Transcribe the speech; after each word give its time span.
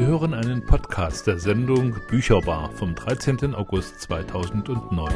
Sie 0.00 0.06
hören 0.06 0.32
einen 0.32 0.64
Podcast 0.64 1.26
der 1.26 1.38
Sendung 1.38 1.94
Bücherbar 2.08 2.72
vom 2.72 2.94
13. 2.94 3.54
August 3.54 4.00
2009. 4.00 5.12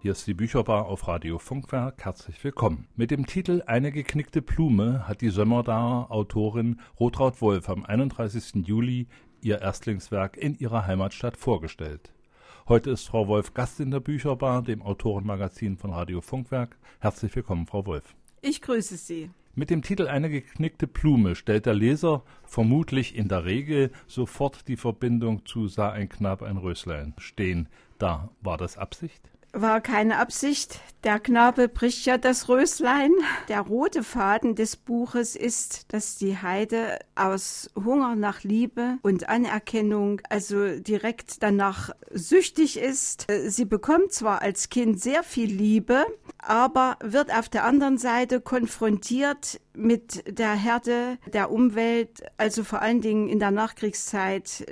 Hier 0.00 0.12
ist 0.12 0.26
die 0.26 0.32
Bücherbar 0.32 0.86
auf 0.86 1.06
Radio 1.06 1.38
Funkwerk. 1.38 2.02
Herzlich 2.06 2.42
willkommen. 2.42 2.88
Mit 2.96 3.10
dem 3.10 3.26
Titel 3.26 3.62
Eine 3.66 3.92
geknickte 3.92 4.40
Blume 4.40 5.06
hat 5.06 5.20
die 5.20 5.28
Sömmerdaer 5.28 6.10
Autorin 6.10 6.80
Rotraud 6.98 7.42
Wolf 7.42 7.68
am 7.68 7.84
31. 7.84 8.66
Juli 8.66 9.06
ihr 9.42 9.60
Erstlingswerk 9.60 10.38
in 10.38 10.54
ihrer 10.54 10.86
Heimatstadt 10.86 11.36
vorgestellt. 11.36 12.13
Heute 12.66 12.92
ist 12.92 13.06
Frau 13.08 13.28
Wolf 13.28 13.52
Gast 13.52 13.78
in 13.78 13.90
der 13.90 14.00
Bücherbar, 14.00 14.62
dem 14.62 14.80
Autorenmagazin 14.80 15.76
von 15.76 15.92
Radio 15.92 16.22
Funkwerk. 16.22 16.78
Herzlich 16.98 17.36
willkommen, 17.36 17.66
Frau 17.66 17.84
Wolf. 17.84 18.14
Ich 18.40 18.62
grüße 18.62 18.96
Sie. 18.96 19.28
Mit 19.54 19.68
dem 19.68 19.82
Titel 19.82 20.08
Eine 20.08 20.30
geknickte 20.30 20.86
Blume 20.86 21.34
stellt 21.34 21.66
der 21.66 21.74
Leser 21.74 22.22
vermutlich 22.42 23.16
in 23.16 23.28
der 23.28 23.44
Regel 23.44 23.90
sofort 24.06 24.66
die 24.66 24.78
Verbindung 24.78 25.44
zu 25.44 25.68
Sah 25.68 25.90
ein 25.90 26.08
Knab 26.08 26.40
ein 26.40 26.56
Röslein 26.56 27.12
stehen. 27.18 27.68
Da 27.98 28.30
war 28.40 28.56
das 28.56 28.78
Absicht? 28.78 29.30
War 29.54 29.80
keine 29.80 30.18
Absicht. 30.18 30.80
Der 31.04 31.20
Knabe 31.20 31.68
bricht 31.68 32.06
ja 32.06 32.18
das 32.18 32.48
Röslein. 32.48 33.12
Der 33.48 33.60
rote 33.60 34.02
Faden 34.02 34.54
des 34.54 34.76
Buches 34.76 35.36
ist, 35.36 35.92
dass 35.92 36.16
die 36.16 36.38
Heide 36.38 36.98
aus 37.14 37.70
Hunger 37.76 38.16
nach 38.16 38.42
Liebe 38.42 38.98
und 39.02 39.28
Anerkennung, 39.28 40.20
also 40.30 40.78
direkt 40.78 41.42
danach 41.42 41.90
süchtig 42.10 42.78
ist. 42.78 43.26
Sie 43.46 43.66
bekommt 43.66 44.12
zwar 44.12 44.42
als 44.42 44.70
Kind 44.70 45.00
sehr 45.00 45.22
viel 45.22 45.52
Liebe, 45.52 46.06
aber 46.46 46.96
wird 47.02 47.32
auf 47.32 47.48
der 47.48 47.64
anderen 47.64 47.98
Seite 47.98 48.40
konfrontiert 48.40 49.60
mit 49.74 50.38
der 50.38 50.52
Härte 50.52 51.18
der 51.32 51.50
Umwelt, 51.50 52.22
also 52.36 52.64
vor 52.64 52.80
allen 52.80 53.00
Dingen 53.00 53.28
in 53.28 53.38
der 53.38 53.50
Nachkriegszeit 53.50 54.66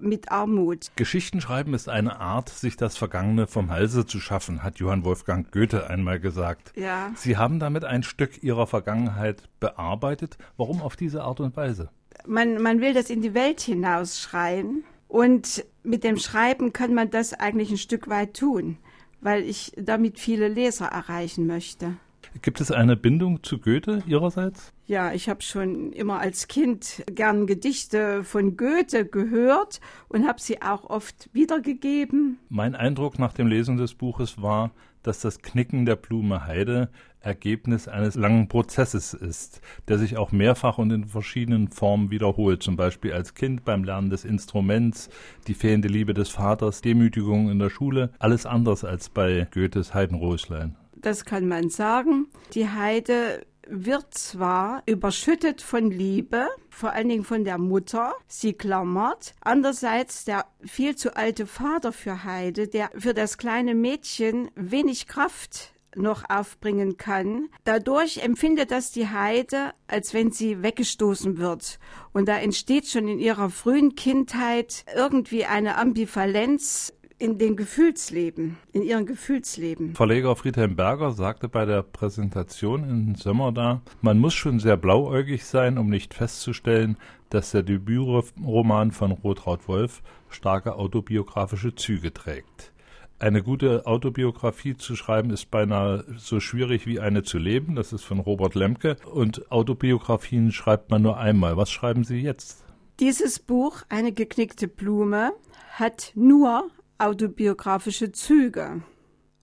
mit 0.00 0.30
Armut. 0.30 0.90
Geschichten 0.96 1.40
schreiben 1.40 1.74
ist 1.74 1.88
eine 1.88 2.20
Art, 2.20 2.48
sich 2.48 2.76
das 2.76 2.96
Vergangene 2.96 3.46
vom 3.46 3.70
Halse 3.70 4.06
zu 4.06 4.20
schaffen, 4.20 4.62
hat 4.62 4.78
Johann 4.78 5.04
Wolfgang 5.04 5.50
Goethe 5.50 5.88
einmal 5.88 6.20
gesagt. 6.20 6.72
Ja. 6.76 7.12
Sie 7.16 7.36
haben 7.36 7.58
damit 7.58 7.84
ein 7.84 8.02
Stück 8.02 8.42
Ihrer 8.42 8.66
Vergangenheit 8.66 9.48
bearbeitet. 9.60 10.38
Warum 10.56 10.82
auf 10.82 10.96
diese 10.96 11.22
Art 11.22 11.40
und 11.40 11.56
Weise? 11.56 11.90
Man, 12.26 12.60
man 12.60 12.80
will 12.80 12.94
das 12.94 13.10
in 13.10 13.22
die 13.22 13.34
Welt 13.34 13.60
hinausschreien 13.60 14.84
und 15.08 15.64
mit 15.82 16.04
dem 16.04 16.16
Schreiben 16.16 16.72
kann 16.72 16.94
man 16.94 17.10
das 17.10 17.34
eigentlich 17.34 17.70
ein 17.70 17.78
Stück 17.78 18.08
weit 18.08 18.34
tun, 18.34 18.78
weil 19.22 19.44
ich 19.44 19.72
damit 19.76 20.18
viele 20.18 20.48
Leser 20.48 20.86
erreichen 20.86 21.46
möchte. 21.46 21.94
Gibt 22.40 22.60
es 22.60 22.70
eine 22.70 22.96
Bindung 22.96 23.42
zu 23.42 23.58
Goethe 23.58 24.02
Ihrerseits? 24.06 24.72
Ja, 24.86 25.12
ich 25.12 25.28
habe 25.28 25.42
schon 25.42 25.92
immer 25.92 26.18
als 26.18 26.48
Kind 26.48 27.04
gern 27.06 27.46
Gedichte 27.46 28.24
von 28.24 28.56
Goethe 28.56 29.04
gehört 29.04 29.80
und 30.08 30.26
habe 30.26 30.40
sie 30.40 30.62
auch 30.62 30.88
oft 30.88 31.28
wiedergegeben. 31.32 32.38
Mein 32.48 32.74
Eindruck 32.74 33.18
nach 33.18 33.34
dem 33.34 33.48
Lesen 33.48 33.76
des 33.76 33.94
Buches 33.94 34.40
war, 34.40 34.70
dass 35.02 35.20
das 35.20 35.42
Knicken 35.42 35.84
der 35.84 35.96
Blume 35.96 36.46
Heide 36.46 36.90
Ergebnis 37.22 37.88
eines 37.88 38.14
langen 38.14 38.48
Prozesses 38.48 39.14
ist, 39.14 39.60
der 39.88 39.98
sich 39.98 40.16
auch 40.16 40.32
mehrfach 40.32 40.78
und 40.78 40.90
in 40.90 41.04
verschiedenen 41.04 41.68
Formen 41.68 42.10
wiederholt, 42.10 42.62
zum 42.62 42.76
Beispiel 42.76 43.12
als 43.12 43.34
Kind 43.34 43.64
beim 43.64 43.84
Lernen 43.84 44.10
des 44.10 44.24
Instruments, 44.24 45.08
die 45.46 45.54
fehlende 45.54 45.88
Liebe 45.88 46.14
des 46.14 46.28
Vaters, 46.28 46.80
Demütigung 46.80 47.50
in 47.50 47.58
der 47.58 47.70
Schule, 47.70 48.12
alles 48.18 48.46
anders 48.46 48.84
als 48.84 49.08
bei 49.08 49.46
Goethes 49.52 49.94
Heidenröslein 49.94 50.76
das 51.02 51.24
kann 51.24 51.46
man 51.48 51.68
sagen. 51.68 52.28
Die 52.54 52.68
Heide 52.68 53.44
wird 53.68 54.14
zwar 54.14 54.82
überschüttet 54.86 55.62
von 55.62 55.90
Liebe, 55.90 56.48
vor 56.70 56.92
allen 56.92 57.08
Dingen 57.08 57.24
von 57.24 57.44
der 57.44 57.58
Mutter, 57.58 58.14
sie 58.26 58.54
klammert. 58.54 59.34
Andererseits 59.40 60.24
der 60.24 60.46
viel 60.64 60.96
zu 60.96 61.16
alte 61.16 61.46
Vater 61.46 61.92
für 61.92 62.24
Heide, 62.24 62.68
der 62.68 62.90
für 62.96 63.14
das 63.14 63.38
kleine 63.38 63.74
Mädchen 63.74 64.50
wenig 64.54 65.06
Kraft 65.06 65.72
noch 65.96 66.24
aufbringen 66.28 66.96
kann. 66.96 67.48
Dadurch 67.64 68.18
empfindet 68.18 68.70
das 68.70 68.92
die 68.92 69.08
Heide, 69.08 69.72
als 69.86 70.14
wenn 70.14 70.30
sie 70.30 70.62
weggestoßen 70.62 71.38
wird. 71.38 71.78
Und 72.12 72.28
da 72.28 72.38
entsteht 72.38 72.86
schon 72.86 73.08
in 73.08 73.18
ihrer 73.18 73.50
frühen 73.50 73.94
Kindheit 73.94 74.84
irgendwie 74.94 75.44
eine 75.44 75.76
Ambivalenz 75.76 76.92
in 77.22 77.38
den 77.38 77.54
Gefühlsleben, 77.54 78.58
in 78.72 78.82
ihrem 78.82 79.06
Gefühlsleben. 79.06 79.94
Verleger 79.94 80.34
Friedhelm 80.34 80.74
Berger 80.74 81.12
sagte 81.12 81.48
bei 81.48 81.64
der 81.64 81.84
Präsentation 81.84 82.82
in 82.82 83.14
Sommer 83.14 83.52
da, 83.52 83.80
man 84.00 84.18
muss 84.18 84.34
schon 84.34 84.58
sehr 84.58 84.76
blauäugig 84.76 85.44
sein, 85.44 85.78
um 85.78 85.88
nicht 85.88 86.14
festzustellen, 86.14 86.96
dass 87.30 87.52
der 87.52 87.62
Debütroman 87.62 88.90
von 88.90 89.12
Rotraud 89.12 89.68
Wolf 89.68 90.02
starke 90.30 90.74
autobiografische 90.74 91.76
Züge 91.76 92.12
trägt. 92.12 92.72
Eine 93.22 93.44
gute 93.44 93.86
Autobiografie 93.86 94.76
zu 94.76 94.96
schreiben 94.96 95.30
ist 95.30 95.48
beinahe 95.48 96.04
so 96.16 96.40
schwierig 96.40 96.88
wie 96.88 96.98
eine 96.98 97.22
zu 97.22 97.38
leben. 97.38 97.76
Das 97.76 97.92
ist 97.92 98.02
von 98.02 98.18
Robert 98.18 98.56
Lemke. 98.56 98.96
Und 99.08 99.52
Autobiografien 99.52 100.50
schreibt 100.50 100.90
man 100.90 101.02
nur 101.02 101.18
einmal. 101.18 101.56
Was 101.56 101.70
schreiben 101.70 102.02
Sie 102.02 102.18
jetzt? 102.18 102.64
Dieses 102.98 103.38
Buch, 103.38 103.84
Eine 103.88 104.10
geknickte 104.10 104.66
Blume, 104.66 105.30
hat 105.70 106.10
nur 106.16 106.68
autobiografische 106.98 108.10
Züge. 108.10 108.82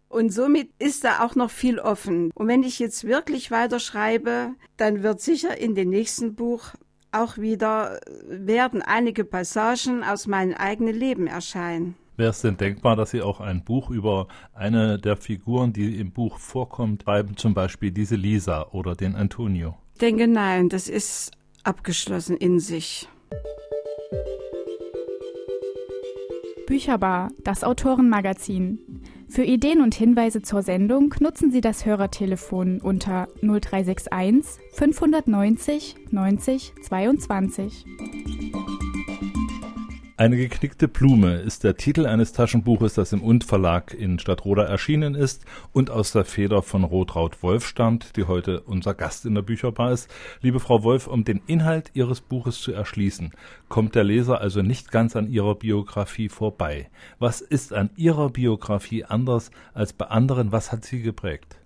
Und 0.09 0.33
somit 0.33 0.71
ist 0.77 1.05
da 1.05 1.23
auch 1.23 1.35
noch 1.35 1.49
viel 1.49 1.79
offen. 1.79 2.31
Und 2.35 2.49
wenn 2.49 2.63
ich 2.63 2.79
jetzt 2.79 3.05
wirklich 3.05 3.49
weiterschreibe, 3.49 4.55
dann 4.75 5.03
wird 5.03 5.21
sicher 5.21 5.57
in 5.57 5.73
dem 5.73 5.89
nächsten 5.89 6.35
Buch 6.35 6.73
auch 7.13 7.37
wieder 7.37 8.01
werden 8.27 8.81
einige 8.81 9.23
Passagen 9.23 10.03
aus 10.03 10.27
meinem 10.27 10.55
eigenen 10.55 10.95
Leben 10.95 11.27
erscheinen. 11.27 11.95
Wäre 12.19 12.31
es 12.31 12.41
denn 12.41 12.57
denkbar, 12.57 12.97
dass 12.97 13.11
Sie 13.11 13.21
auch 13.21 13.39
ein 13.39 13.63
Buch 13.63 13.89
über 13.89 14.27
eine 14.53 14.99
der 14.99 15.15
Figuren, 15.15 15.71
die 15.71 15.97
im 16.01 16.11
Buch 16.11 16.37
vorkommt, 16.37 17.03
schreiben, 17.03 17.37
zum 17.37 17.53
Beispiel 17.53 17.91
diese 17.91 18.17
Lisa 18.17 18.67
oder 18.71 18.93
den 18.93 19.15
Antonio? 19.15 19.77
Ich 19.93 19.99
denke 19.99 20.27
nein, 20.27 20.67
das 20.67 20.89
ist 20.89 21.31
abgeschlossen 21.63 22.35
in 22.35 22.59
sich. 22.59 23.07
Bücherbar, 26.67 27.29
das 27.45 27.63
Autorenmagazin. 27.63 28.79
Für 29.29 29.43
Ideen 29.45 29.79
und 29.79 29.95
Hinweise 29.95 30.41
zur 30.41 30.61
Sendung 30.61 31.15
nutzen 31.21 31.51
Sie 31.51 31.61
das 31.61 31.85
Hörertelefon 31.85 32.81
unter 32.81 33.29
0361 33.41 34.61
590 34.73 35.95
90 36.11 36.73
22. 36.81 37.85
Eine 40.19 40.35
geknickte 40.35 40.89
Blume 40.89 41.35
ist 41.35 41.63
der 41.63 41.77
Titel 41.77 42.05
eines 42.05 42.33
Taschenbuches, 42.33 42.93
das 42.93 43.13
im 43.13 43.23
Und 43.23 43.45
Verlag 43.45 43.93
in 43.93 44.19
Stadtroda 44.19 44.65
erschienen 44.65 45.15
ist 45.15 45.45
und 45.71 45.89
aus 45.89 46.11
der 46.11 46.25
Feder 46.25 46.61
von 46.61 46.83
Rotraud 46.83 47.41
Wolf 47.41 47.65
stammt, 47.65 48.17
die 48.17 48.25
heute 48.25 48.59
unser 48.59 48.93
Gast 48.93 49.25
in 49.25 49.33
der 49.33 49.43
Bücherbar 49.43 49.93
ist. 49.93 50.09
Liebe 50.41 50.59
Frau 50.59 50.83
Wolf, 50.83 51.07
um 51.07 51.23
den 51.23 51.39
Inhalt 51.47 51.91
Ihres 51.93 52.19
Buches 52.19 52.59
zu 52.59 52.73
erschließen, 52.73 53.31
kommt 53.69 53.95
der 53.95 54.03
Leser 54.03 54.41
also 54.41 54.61
nicht 54.61 54.91
ganz 54.91 55.15
an 55.15 55.31
Ihrer 55.31 55.55
Biografie 55.55 56.27
vorbei. 56.27 56.89
Was 57.19 57.39
ist 57.39 57.71
an 57.71 57.89
Ihrer 57.95 58.29
Biografie 58.29 59.05
anders 59.05 59.51
als 59.73 59.93
bei 59.93 60.07
anderen? 60.07 60.51
Was 60.51 60.73
hat 60.73 60.83
Sie 60.83 61.01
geprägt? 61.01 61.58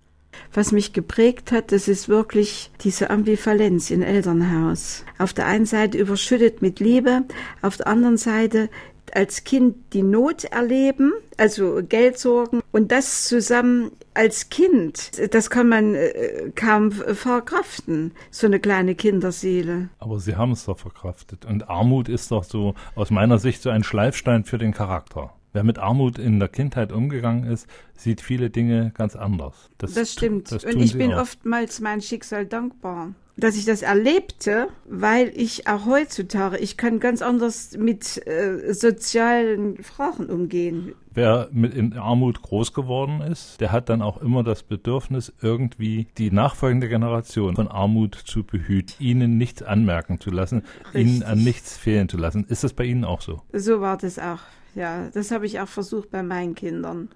Was 0.53 0.71
mich 0.71 0.93
geprägt 0.93 1.51
hat, 1.51 1.71
das 1.71 1.87
ist 1.87 2.09
wirklich 2.09 2.71
diese 2.81 3.09
Ambivalenz 3.09 3.91
im 3.91 4.01
Elternhaus. 4.01 5.05
Auf 5.17 5.33
der 5.33 5.45
einen 5.45 5.65
Seite 5.65 5.97
überschüttet 5.97 6.61
mit 6.61 6.79
Liebe, 6.79 7.23
auf 7.61 7.77
der 7.77 7.87
anderen 7.87 8.17
Seite 8.17 8.69
als 9.13 9.43
Kind 9.43 9.75
die 9.93 10.03
Not 10.03 10.45
erleben, 10.45 11.13
also 11.37 11.81
Geldsorgen 11.87 12.61
und 12.71 12.91
das 12.91 13.25
zusammen 13.25 13.91
als 14.13 14.49
Kind, 14.49 15.11
das 15.33 15.49
kann 15.49 15.69
man 15.69 15.95
äh, 15.95 16.51
kaum 16.55 16.91
verkraften, 16.91 18.11
so 18.31 18.47
eine 18.47 18.59
kleine 18.59 18.95
Kinderseele. 18.95 19.89
Aber 19.99 20.19
Sie 20.19 20.35
haben 20.35 20.51
es 20.51 20.65
doch 20.65 20.79
verkraftet. 20.79 21.45
Und 21.45 21.69
Armut 21.69 22.09
ist 22.09 22.31
doch 22.31 22.43
so 22.43 22.75
aus 22.95 23.11
meiner 23.11 23.39
Sicht 23.39 23.61
so 23.61 23.69
ein 23.69 23.83
Schleifstein 23.83 24.43
für 24.43 24.57
den 24.57 24.73
Charakter. 24.73 25.33
Wer 25.53 25.63
mit 25.63 25.77
Armut 25.77 26.17
in 26.17 26.39
der 26.39 26.49
Kindheit 26.49 26.91
umgegangen 26.91 27.43
ist, 27.43 27.67
sieht 27.95 28.21
viele 28.21 28.49
Dinge 28.49 28.91
ganz 28.95 29.15
anders. 29.15 29.69
Das, 29.77 29.93
das 29.93 30.11
stimmt. 30.11 30.51
Das 30.51 30.65
und 30.65 30.81
ich 30.81 30.97
bin 30.97 31.13
auch. 31.13 31.21
oftmals 31.21 31.79
mein 31.79 32.01
Schicksal 32.01 32.47
dankbar, 32.47 33.13
dass 33.37 33.55
ich 33.55 33.63
das 33.65 33.83
erlebte, 33.83 34.69
weil 34.89 35.31
ich 35.35 35.67
auch 35.67 35.85
heutzutage, 35.85 36.57
ich 36.57 36.75
kann 36.75 36.99
ganz 36.99 37.21
anders 37.21 37.77
mit 37.77 38.25
äh, 38.25 38.73
sozialen 38.73 39.77
Fragen 39.83 40.25
umgehen. 40.25 40.95
Wer 41.13 41.49
mit 41.51 41.75
in 41.75 41.93
Armut 41.93 42.41
groß 42.41 42.73
geworden 42.73 43.21
ist, 43.21 43.61
der 43.61 43.71
hat 43.71 43.89
dann 43.89 44.01
auch 44.01 44.19
immer 44.23 44.43
das 44.43 44.63
Bedürfnis, 44.63 45.31
irgendwie 45.39 46.07
die 46.17 46.31
nachfolgende 46.31 46.89
Generation 46.89 47.55
von 47.55 47.67
Armut 47.67 48.15
zu 48.15 48.43
behüten, 48.43 48.95
ihnen 48.97 49.37
nichts 49.37 49.61
anmerken 49.61 50.19
zu 50.19 50.31
lassen, 50.31 50.63
Richtig. 50.85 51.01
ihnen 51.01 51.21
an 51.21 51.43
nichts 51.43 51.77
fehlen 51.77 52.09
zu 52.09 52.17
lassen. 52.17 52.45
Ist 52.49 52.63
das 52.63 52.73
bei 52.73 52.85
Ihnen 52.85 53.05
auch 53.05 53.21
so? 53.21 53.43
So 53.51 53.81
war 53.81 53.97
das 53.97 54.17
auch 54.17 54.39
ja, 54.75 55.09
das 55.13 55.31
habe 55.31 55.45
ich 55.45 55.59
auch 55.59 55.67
versucht 55.67 56.11
bei 56.11 56.23
meinen 56.23 56.55
Kindern. 56.55 57.09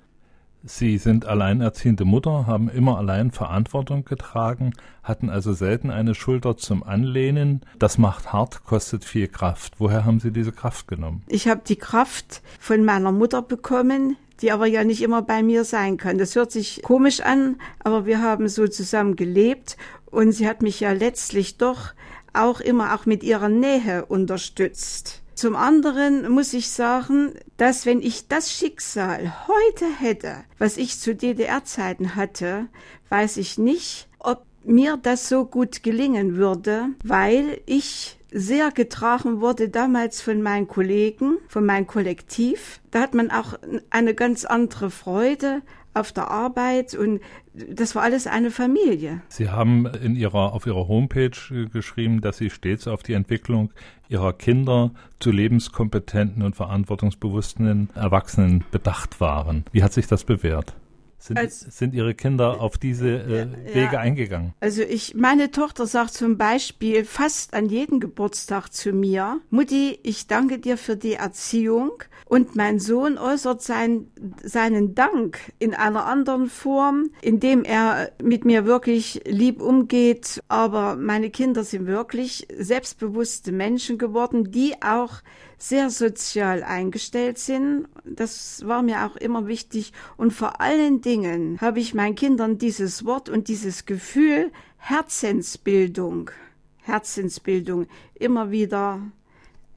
Sie 0.63 0.97
sind 0.97 1.25
alleinerziehende 1.25 2.03
Mutter, 2.03 2.45
haben 2.45 2.67
immer 2.67 2.97
allein 2.97 3.31
Verantwortung 3.31 4.03
getragen, 4.03 4.73
hatten 5.03 5.29
also 5.29 5.53
selten 5.53 5.91
eine 5.91 6.13
Schulter 6.15 6.57
zum 6.57 6.83
Anlehnen. 6.83 7.61
Das 7.79 7.97
macht 7.97 8.33
hart, 8.33 8.65
kostet 8.65 9.05
viel 9.05 9.27
Kraft. 9.27 9.75
Woher 9.77 10.03
haben 10.03 10.19
Sie 10.19 10.31
diese 10.31 10.51
Kraft 10.51 10.87
genommen? 10.87 11.23
Ich 11.27 11.47
habe 11.47 11.61
die 11.65 11.77
Kraft 11.77 12.41
von 12.59 12.83
meiner 12.83 13.11
Mutter 13.11 13.41
bekommen, 13.41 14.17
die 14.41 14.51
aber 14.51 14.65
ja 14.65 14.83
nicht 14.83 15.01
immer 15.01 15.21
bei 15.21 15.41
mir 15.41 15.63
sein 15.63 15.97
kann. 15.97 16.17
Das 16.17 16.35
hört 16.35 16.51
sich 16.51 16.81
komisch 16.83 17.21
an, 17.21 17.57
aber 17.79 18.05
wir 18.05 18.21
haben 18.21 18.49
so 18.49 18.67
zusammen 18.67 19.15
gelebt 19.15 19.77
und 20.07 20.31
sie 20.31 20.47
hat 20.47 20.61
mich 20.61 20.79
ja 20.79 20.91
letztlich 20.91 21.57
doch 21.57 21.93
auch 22.33 22.59
immer 22.59 22.93
auch 22.93 23.05
mit 23.05 23.23
ihrer 23.23 23.49
Nähe 23.49 24.05
unterstützt. 24.05 25.23
Zum 25.37 25.55
anderen 25.55 26.31
muss 26.31 26.51
ich 26.53 26.71
sagen, 26.71 27.31
dass 27.57 27.85
wenn 27.85 28.01
ich 28.01 28.27
das 28.27 28.51
Schicksal 28.51 29.47
heute 29.47 29.85
hätte, 29.85 30.37
was 30.57 30.77
ich 30.77 30.99
zu 30.99 31.13
DDR-Zeiten 31.13 32.15
hatte, 32.15 32.65
weiß 33.09 33.37
ich 33.37 33.59
nicht, 33.59 34.07
ob 34.17 34.41
mir 34.63 34.97
das 34.97 35.29
so 35.29 35.45
gut 35.45 35.83
gelingen 35.83 36.37
würde, 36.37 36.87
weil 37.03 37.61
ich 37.67 38.17
sehr 38.31 38.71
getragen 38.71 39.39
wurde 39.39 39.69
damals 39.69 40.21
von 40.23 40.41
meinen 40.41 40.67
Kollegen, 40.67 41.37
von 41.47 41.67
meinem 41.67 41.85
Kollektiv. 41.85 42.81
Da 42.89 43.01
hat 43.01 43.13
man 43.13 43.29
auch 43.29 43.59
eine 43.91 44.15
ganz 44.15 44.43
andere 44.43 44.89
Freude 44.89 45.61
auf 45.99 46.11
der 46.11 46.29
Arbeit 46.29 46.95
und 46.95 47.21
das 47.53 47.95
war 47.95 48.03
alles 48.03 48.27
eine 48.27 48.51
Familie. 48.51 49.21
Sie 49.29 49.49
haben 49.49 49.87
in 49.87 50.15
ihrer, 50.15 50.53
auf 50.53 50.67
Ihrer 50.67 50.87
Homepage 50.87 51.31
geschrieben, 51.71 52.21
dass 52.21 52.37
Sie 52.37 52.49
stets 52.49 52.87
auf 52.87 53.03
die 53.03 53.13
Entwicklung 53.13 53.71
Ihrer 54.09 54.33
Kinder 54.33 54.91
zu 55.19 55.31
lebenskompetenten 55.31 56.43
und 56.43 56.55
verantwortungsbewussten 56.55 57.89
Erwachsenen 57.95 58.63
bedacht 58.71 59.19
waren. 59.19 59.65
Wie 59.71 59.83
hat 59.83 59.93
sich 59.93 60.07
das 60.07 60.23
bewährt? 60.23 60.75
Sind, 61.19 61.39
Als, 61.39 61.61
sind 61.61 61.95
Ihre 61.95 62.13
Kinder 62.13 62.61
auf 62.61 62.77
diese 62.77 63.09
äh, 63.09 63.47
Wege 63.73 63.93
ja, 63.93 63.99
eingegangen? 63.99 64.53
Also 64.59 64.83
ich, 64.83 65.15
meine 65.15 65.49
Tochter 65.49 65.87
sagt 65.87 66.13
zum 66.13 66.37
Beispiel 66.37 67.05
fast 67.05 67.55
an 67.55 67.69
jedem 67.69 67.99
Geburtstag 67.99 68.71
zu 68.71 68.93
mir, 68.93 69.41
Mutti, 69.49 69.99
ich 70.03 70.27
danke 70.27 70.59
dir 70.59 70.77
für 70.77 70.95
die 70.95 71.13
Erziehung. 71.13 72.03
Und 72.27 72.55
mein 72.55 72.79
Sohn 72.79 73.17
äußert 73.17 73.61
sein, 73.61 74.11
seinen 74.43 74.95
Dank 74.95 75.39
in 75.59 75.73
einer 75.73 76.05
anderen 76.05 76.47
Form, 76.49 77.11
indem 77.21 77.63
er 77.63 78.11
mit 78.21 78.43
mir 78.43 78.65
wirklich 78.65 79.21
lieb 79.25 79.61
umgeht. 79.61 80.43
Aber 80.49 80.97
meine 80.97 81.29
Kinder 81.29 81.63
sind 81.63 81.87
wirklich 81.87 82.45
selbstbewusste 82.57 83.53
Menschen 83.53 83.97
geworden, 83.97 84.51
die 84.51 84.73
auch 84.81 85.21
sehr 85.57 85.89
sozial 85.89 86.63
eingestellt 86.63 87.37
sind. 87.39 87.87
Das 88.03 88.67
war 88.67 88.81
mir 88.81 89.05
auch 89.05 89.15
immer 89.15 89.47
wichtig. 89.47 89.93
Und 90.17 90.31
vor 90.31 90.59
allen 90.59 91.01
Dingen 91.01 91.59
habe 91.61 91.79
ich 91.79 91.93
meinen 91.93 92.15
Kindern 92.15 92.57
dieses 92.57 93.05
Wort 93.05 93.29
und 93.29 93.47
dieses 93.47 93.85
Gefühl 93.85 94.51
Herzensbildung, 94.77 96.31
Herzensbildung 96.77 97.87
immer 98.15 98.51
wieder 98.51 99.01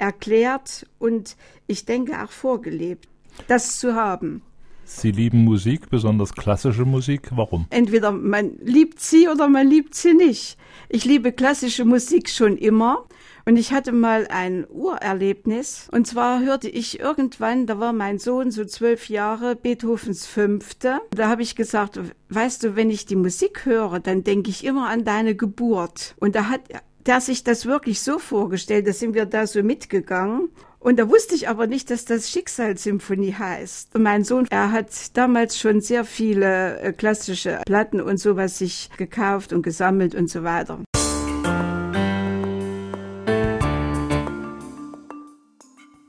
erklärt 0.00 0.86
und 0.98 1.36
ich 1.66 1.84
denke 1.84 2.22
auch 2.22 2.30
vorgelebt, 2.30 3.08
das 3.48 3.78
zu 3.78 3.94
haben. 3.94 4.42
Sie 4.84 5.12
lieben 5.12 5.44
Musik, 5.44 5.88
besonders 5.88 6.34
klassische 6.34 6.84
Musik. 6.84 7.30
Warum? 7.36 7.66
Entweder 7.70 8.10
man 8.10 8.58
liebt 8.60 8.98
sie 8.98 9.28
oder 9.28 9.46
man 9.46 9.68
liebt 9.68 9.94
sie 9.94 10.14
nicht. 10.14 10.58
Ich 10.88 11.04
liebe 11.04 11.30
klassische 11.30 11.84
Musik 11.84 12.28
schon 12.28 12.56
immer. 12.56 13.06
Und 13.46 13.56
ich 13.56 13.72
hatte 13.72 13.92
mal 13.92 14.26
ein 14.28 14.66
Urerlebnis. 14.68 15.88
Und 15.92 16.06
zwar 16.06 16.40
hörte 16.40 16.68
ich 16.68 16.98
irgendwann, 16.98 17.66
da 17.66 17.78
war 17.78 17.92
mein 17.92 18.18
Sohn 18.18 18.50
so 18.50 18.64
zwölf 18.64 19.08
Jahre, 19.08 19.54
Beethovens 19.54 20.26
Fünfte. 20.26 21.00
Da 21.10 21.28
habe 21.28 21.42
ich 21.42 21.54
gesagt, 21.54 22.00
weißt 22.28 22.64
du, 22.64 22.76
wenn 22.76 22.90
ich 22.90 23.06
die 23.06 23.16
Musik 23.16 23.64
höre, 23.64 24.00
dann 24.00 24.24
denke 24.24 24.50
ich 24.50 24.64
immer 24.64 24.88
an 24.88 25.04
deine 25.04 25.36
Geburt. 25.36 26.16
Und 26.18 26.34
da 26.34 26.48
hat 26.48 26.62
der 27.06 27.20
sich 27.20 27.44
das 27.44 27.66
wirklich 27.66 28.00
so 28.00 28.18
vorgestellt, 28.18 28.86
da 28.86 28.92
sind 28.92 29.14
wir 29.14 29.26
da 29.26 29.46
so 29.46 29.62
mitgegangen. 29.62 30.50
Und 30.78 30.98
da 30.98 31.10
wusste 31.10 31.34
ich 31.34 31.48
aber 31.48 31.66
nicht, 31.66 31.90
dass 31.90 32.06
das 32.06 32.30
Schicksalssymphonie 32.30 33.34
heißt. 33.34 33.94
Und 33.94 34.02
mein 34.02 34.24
Sohn, 34.24 34.46
er 34.48 34.72
hat 34.72 34.88
damals 35.14 35.58
schon 35.58 35.82
sehr 35.82 36.04
viele 36.04 36.80
äh, 36.80 36.92
klassische 36.94 37.60
Platten 37.66 38.00
und 38.00 38.18
sowas 38.18 38.56
sich 38.56 38.88
gekauft 38.96 39.52
und 39.52 39.62
gesammelt 39.62 40.14
und 40.14 40.30
so 40.30 40.42
weiter. 40.42 40.80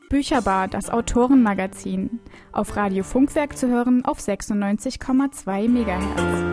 Bücherbar, 0.10 0.68
das 0.68 0.90
Autorenmagazin. 0.90 2.20
Auf 2.52 2.76
Radio 2.76 3.04
Funkwerk 3.04 3.58
zu 3.58 3.70
hören 3.70 4.06
auf 4.06 4.20
96,2 4.20 5.68
MHz. 5.68 6.51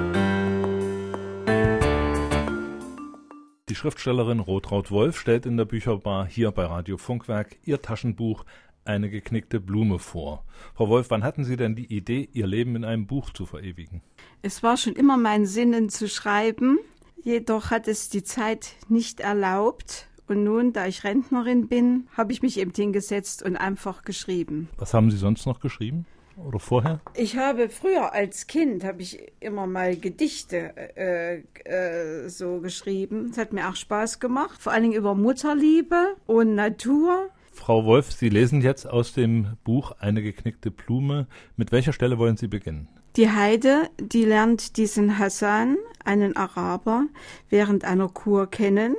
Die 3.69 3.75
Schriftstellerin 3.75 4.41
Rotraud 4.41 4.91
Wolf 4.91 5.19
stellt 5.19 5.45
in 5.45 5.59
der 5.59 5.67
Bücherbar 5.67 6.27
hier 6.27 6.53
bei 6.53 6.65
Radio 6.65 6.97
Funkwerk 6.97 7.59
ihr 7.65 7.83
Taschenbuch 7.83 8.47
Eine 8.87 9.11
geknickte 9.11 9.61
Blume 9.61 9.99
vor. 9.99 10.43
Frau 10.75 10.89
Wolf, 10.89 11.11
wann 11.11 11.23
hatten 11.23 11.45
Sie 11.45 11.59
denn 11.59 11.75
die 11.75 11.95
Idee, 11.95 12.31
Ihr 12.33 12.47
Leben 12.47 12.77
in 12.77 12.85
einem 12.87 13.07
Buch 13.07 13.29
zu 13.31 13.45
verewigen? 13.45 14.01
Es 14.41 14.63
war 14.63 14.79
schon 14.79 14.95
immer 14.95 15.19
mein 15.19 15.45
Sinnen 15.45 15.91
zu 15.91 16.09
schreiben, 16.09 16.79
jedoch 17.23 17.71
hat 17.71 17.89
es 17.89 18.09
die 18.09 18.23
Zeit 18.23 18.77
nicht 18.89 19.21
erlaubt. 19.21 20.09
Und 20.29 20.45
nun, 20.45 20.73
da 20.73 20.87
ich 20.87 21.05
Rentnerin 21.05 21.69
bin, 21.69 22.09
habe 22.17 22.33
ich 22.33 22.41
mich 22.41 22.59
eben 22.59 22.73
hingesetzt 22.75 23.43
und 23.43 23.57
einfach 23.57 24.03
geschrieben. 24.03 24.71
Was 24.79 24.95
haben 24.95 25.11
Sie 25.11 25.19
sonst 25.19 25.45
noch 25.45 25.61
geschrieben? 25.61 26.07
Oder 26.47 26.59
vorher? 26.59 27.01
Ich 27.15 27.37
habe 27.37 27.69
früher 27.69 28.13
als 28.13 28.47
Kind 28.47 28.85
habe 28.85 29.03
ich 29.03 29.19
immer 29.41 29.67
mal 29.67 29.97
Gedichte 29.97 30.73
äh, 30.97 31.43
äh, 31.65 32.29
so 32.29 32.61
geschrieben. 32.61 33.31
Es 33.31 33.39
hat 33.39 33.53
mir 33.53 33.69
auch 33.69 33.77
Spaß 33.77 34.21
gemacht, 34.21 34.61
vor 34.61 34.73
allen 34.73 34.85
Dingen 34.85 34.95
über 34.95 35.15
Mutterliebe 35.15 36.17
und 36.27 36.55
Natur. 36.55 37.31
Frau 37.53 37.85
Wolf, 37.85 38.13
Sie 38.13 38.29
lesen 38.29 38.61
jetzt 38.61 38.87
aus 38.89 39.13
dem 39.13 39.57
Buch 39.65 39.93
Eine 39.99 40.23
geknickte 40.23 40.71
Blume. 40.71 41.27
Mit 41.57 41.73
welcher 41.73 41.93
Stelle 41.93 42.19
wollen 42.19 42.37
Sie 42.37 42.47
beginnen? 42.47 42.89
Die 43.17 43.31
Heide, 43.31 43.91
die 44.01 44.25
lernt 44.25 44.77
diesen 44.77 45.19
Hassan, 45.19 45.77
einen 46.05 46.37
Araber, 46.37 47.07
während 47.49 47.85
einer 47.85 48.09
Kur 48.09 48.49
kennen 48.49 48.95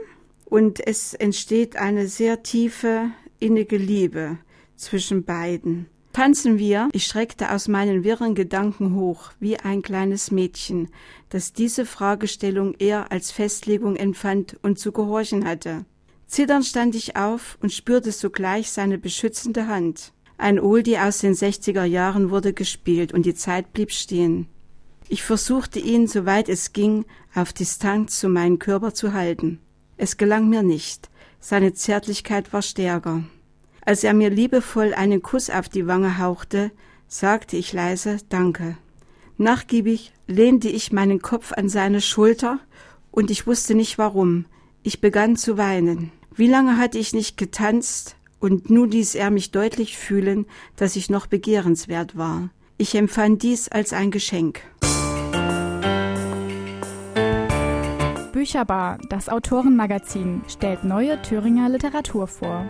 und 0.46 0.86
es 0.86 1.14
entsteht 1.14 1.78
eine 1.78 2.08
sehr 2.08 2.44
tiefe, 2.44 3.12
innige 3.40 3.78
Liebe 3.78 4.38
zwischen 4.76 5.24
beiden. 5.24 5.88
Tanzen 6.14 6.58
wir, 6.58 6.90
ich 6.92 7.06
schreckte 7.06 7.52
aus 7.52 7.68
meinen 7.68 8.04
wirren 8.04 8.36
Gedanken 8.36 8.96
hoch, 8.96 9.32
wie 9.40 9.58
ein 9.58 9.82
kleines 9.82 10.32
Mädchen, 10.32 10.90
das 11.30 11.54
diese 11.54 11.86
Fragestellung 11.86 12.74
eher 12.80 13.12
als 13.12 13.32
Festlegung 13.32 13.96
empfand 13.96 14.58
und 14.64 14.80
zu 14.80 14.92
gehorchen 14.92 15.46
hatte. 15.46 15.86
Zitternd 16.26 16.66
stand 16.66 16.96
ich 16.96 17.16
auf 17.16 17.58
und 17.62 17.72
spürte 17.72 18.12
sogleich 18.12 18.72
seine 18.72 18.98
beschützende 18.98 19.68
Hand. 19.68 20.14
Ein 20.38 20.60
Oldie 20.60 20.98
aus 20.98 21.20
den 21.20 21.34
60er 21.34 21.84
Jahren 21.84 22.32
wurde 22.32 22.54
gespielt 22.54 23.14
und 23.14 23.26
die 23.26 23.36
Zeit 23.36 23.74
blieb 23.74 23.92
stehen. 23.92 24.48
Ich 25.10 25.24
versuchte 25.24 25.80
ihn, 25.80 26.08
soweit 26.08 26.50
es 26.50 26.72
ging, 26.72 27.06
auf 27.34 27.52
Distanz 27.52 28.20
zu 28.20 28.30
meinem 28.30 28.60
Körper 28.60 28.94
zu 28.94 29.14
halten. 29.14 29.60
Es 29.98 30.18
gelang 30.18 30.48
mir 30.50 30.64
nicht. 30.64 31.10
Seine 31.40 31.74
Zärtlichkeit 31.74 32.54
war 32.54 32.62
stärker. 32.62 33.24
Als 33.90 34.04
er 34.04 34.14
mir 34.14 34.30
liebevoll 34.30 34.94
einen 34.94 35.24
Kuss 35.24 35.50
auf 35.50 35.68
die 35.68 35.88
Wange 35.88 36.20
hauchte, 36.20 36.70
sagte 37.08 37.58
ich 37.58 37.74
leise 37.74 38.18
Danke. 38.30 38.78
Nachgiebig 39.38 40.14
lehnte 40.28 40.70
ich 40.70 40.92
meinen 40.92 41.24
Kopf 41.24 41.54
an 41.54 41.70
seine 41.70 42.00
Schulter, 42.00 42.60
und 43.10 43.32
ich 43.32 43.48
wusste 43.48 43.74
nicht 43.74 43.98
warum. 43.98 44.46
Ich 44.84 45.02
begann 45.02 45.38
zu 45.38 45.58
weinen. 45.58 46.12
Wie 46.36 46.46
lange 46.46 46.78
hatte 46.78 47.00
ich 47.00 47.14
nicht 47.14 47.36
getanzt, 47.36 48.16
und 48.40 48.70
nun 48.70 48.92
ließ 48.92 49.16
er 49.16 49.32
mich 49.32 49.50
deutlich 49.50 49.98
fühlen, 49.98 50.46
dass 50.76 50.96
ich 50.96 51.10
noch 51.10 51.26
begehrenswert 51.26 52.16
war. 52.16 52.52
Ich 52.78 52.94
empfand 52.94 53.42
dies 53.42 53.70
als 53.70 53.92
ein 53.92 54.12
Geschenk. 54.12 54.62
Bücherbar, 58.34 59.00
das 59.10 59.30
Autorenmagazin, 59.30 60.44
stellt 60.48 60.84
neue 60.84 61.20
Thüringer 61.24 61.70
Literatur 61.70 62.28
vor. 62.28 62.68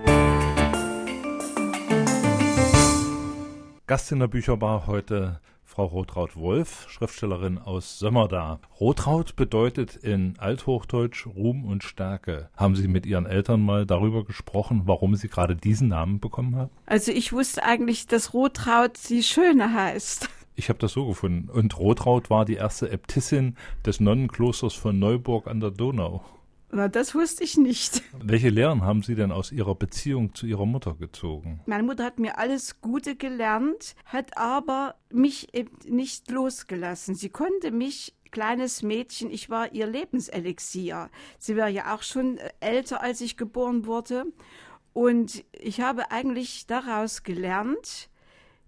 Gast 3.89 4.11
in 4.11 4.19
der 4.19 4.27
Bücherbar 4.27 4.85
heute 4.85 5.39
Frau 5.63 5.85
Rotraud 5.85 6.35
Wolf, 6.35 6.85
Schriftstellerin 6.89 7.57
aus 7.57 7.97
Sömmerda. 7.97 8.59
Rotraud 8.79 9.35
bedeutet 9.35 9.95
in 9.95 10.35
Althochdeutsch 10.37 11.25
Ruhm 11.25 11.65
und 11.65 11.83
Stärke. 11.83 12.51
Haben 12.55 12.75
Sie 12.75 12.87
mit 12.87 13.07
Ihren 13.07 13.25
Eltern 13.25 13.61
mal 13.61 13.87
darüber 13.87 14.23
gesprochen, 14.23 14.83
warum 14.85 15.15
Sie 15.15 15.27
gerade 15.27 15.55
diesen 15.55 15.87
Namen 15.87 16.19
bekommen 16.19 16.55
haben? 16.55 16.69
Also 16.85 17.11
ich 17.11 17.33
wusste 17.33 17.63
eigentlich, 17.63 18.05
dass 18.05 18.35
Rotraud 18.35 18.91
die 19.09 19.23
Schöne 19.23 19.73
heißt. 19.73 20.29
Ich 20.55 20.69
habe 20.69 20.77
das 20.77 20.91
so 20.91 21.07
gefunden. 21.07 21.49
Und 21.49 21.79
Rotraud 21.79 22.29
war 22.29 22.45
die 22.45 22.57
erste 22.57 22.91
Äbtissin 22.91 23.57
des 23.87 23.99
Nonnenklosters 23.99 24.75
von 24.75 24.99
Neuburg 24.99 25.47
an 25.47 25.61
der 25.61 25.71
Donau. 25.71 26.23
Na, 26.71 26.87
das 26.87 27.15
wusste 27.15 27.43
ich 27.43 27.57
nicht. 27.57 28.03
Welche 28.21 28.49
Lehren 28.49 28.83
haben 28.83 29.01
Sie 29.01 29.15
denn 29.15 29.31
aus 29.31 29.51
Ihrer 29.51 29.73
Beziehung 29.73 30.35
zu 30.35 30.45
Ihrer 30.45 30.67
Mutter 30.67 30.93
gezogen? 30.93 31.61
Meine 31.65 31.83
Mutter 31.83 32.03
hat 32.03 32.19
mir 32.19 32.37
alles 32.37 32.79
Gute 32.81 33.15
gelernt, 33.15 33.95
hat 34.05 34.37
aber 34.37 34.95
mich 35.11 35.53
eben 35.53 35.77
nicht 35.87 36.29
losgelassen. 36.29 37.15
Sie 37.15 37.29
konnte 37.29 37.71
mich 37.71 38.13
kleines 38.31 38.83
Mädchen, 38.83 39.31
ich 39.31 39.49
war 39.49 39.73
ihr 39.73 39.87
Lebenselixier. 39.87 41.09
Sie 41.39 41.57
war 41.57 41.67
ja 41.69 41.95
auch 41.95 42.03
schon 42.03 42.39
älter, 42.59 43.01
als 43.01 43.21
ich 43.21 43.37
geboren 43.37 43.87
wurde. 43.87 44.25
Und 44.93 45.43
ich 45.53 45.81
habe 45.81 46.11
eigentlich 46.11 46.67
daraus 46.67 47.23
gelernt, 47.23 48.09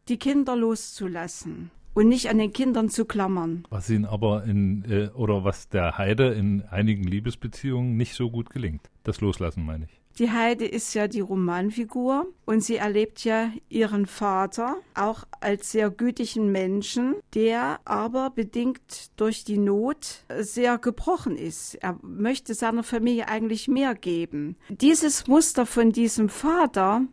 die 0.07 0.17
Kinder 0.17 0.55
loszulassen 0.55 1.69
und 1.93 2.07
nicht 2.07 2.29
an 2.29 2.37
den 2.37 2.53
Kindern 2.53 2.89
zu 2.89 3.05
klammern. 3.05 3.65
Was 3.69 3.89
ihnen 3.89 4.05
aber 4.05 4.43
in 4.43 4.85
äh, 4.89 5.09
oder 5.09 5.43
was 5.43 5.69
der 5.69 5.97
Heide 5.97 6.33
in 6.33 6.63
einigen 6.69 7.03
Liebesbeziehungen 7.03 7.97
nicht 7.97 8.15
so 8.15 8.29
gut 8.29 8.49
gelingt. 8.49 8.89
Das 9.03 9.21
Loslassen 9.21 9.65
meine 9.65 9.85
ich. 9.85 10.01
Die 10.19 10.29
Heide 10.29 10.65
ist 10.65 10.93
ja 10.93 11.07
die 11.07 11.21
Romanfigur 11.21 12.27
und 12.45 12.61
sie 12.63 12.75
erlebt 12.75 13.23
ja 13.23 13.49
ihren 13.69 14.05
Vater 14.05 14.75
auch 14.93 15.23
als 15.39 15.71
sehr 15.71 15.89
gütigen 15.89 16.51
Menschen, 16.51 17.15
der 17.33 17.79
aber 17.85 18.29
bedingt 18.29 19.11
durch 19.15 19.45
die 19.45 19.57
Not 19.57 20.25
sehr 20.39 20.77
gebrochen 20.77 21.37
ist. 21.37 21.75
Er 21.75 21.97
möchte 22.01 22.53
seiner 22.53 22.83
Familie 22.83 23.29
eigentlich 23.29 23.67
mehr 23.67 23.95
geben. 23.95 24.57
Dieses 24.69 25.27
Muster 25.27 25.65
von 25.65 25.91
diesem 25.91 26.27
Vater 26.27 27.03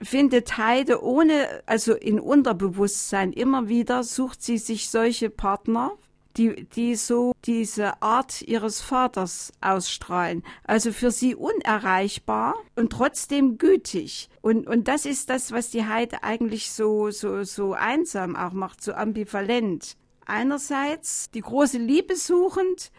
findet 0.00 0.56
Heide 0.58 1.02
ohne, 1.02 1.62
also 1.66 1.94
in 1.94 2.20
Unterbewusstsein 2.20 3.32
immer 3.32 3.68
wieder, 3.68 4.04
sucht 4.04 4.42
sie 4.42 4.58
sich 4.58 4.90
solche 4.90 5.30
Partner, 5.30 5.92
die, 6.36 6.64
die 6.66 6.94
so 6.94 7.32
diese 7.44 8.00
Art 8.00 8.42
ihres 8.42 8.80
Vaters 8.80 9.52
ausstrahlen. 9.60 10.44
Also 10.64 10.92
für 10.92 11.10
sie 11.10 11.34
unerreichbar 11.34 12.54
und 12.76 12.92
trotzdem 12.92 13.58
gütig. 13.58 14.28
Und, 14.40 14.66
und 14.66 14.88
das 14.88 15.04
ist 15.04 15.30
das, 15.30 15.52
was 15.52 15.70
die 15.70 15.84
Heide 15.84 16.22
eigentlich 16.22 16.70
so, 16.70 17.10
so, 17.10 17.42
so 17.42 17.72
einsam 17.72 18.36
auch 18.36 18.52
macht, 18.52 18.82
so 18.82 18.92
ambivalent. 18.92 19.96
Einerseits 20.26 21.30
die 21.30 21.40
große 21.40 21.78
Liebe 21.78 22.14
suchend 22.14 22.92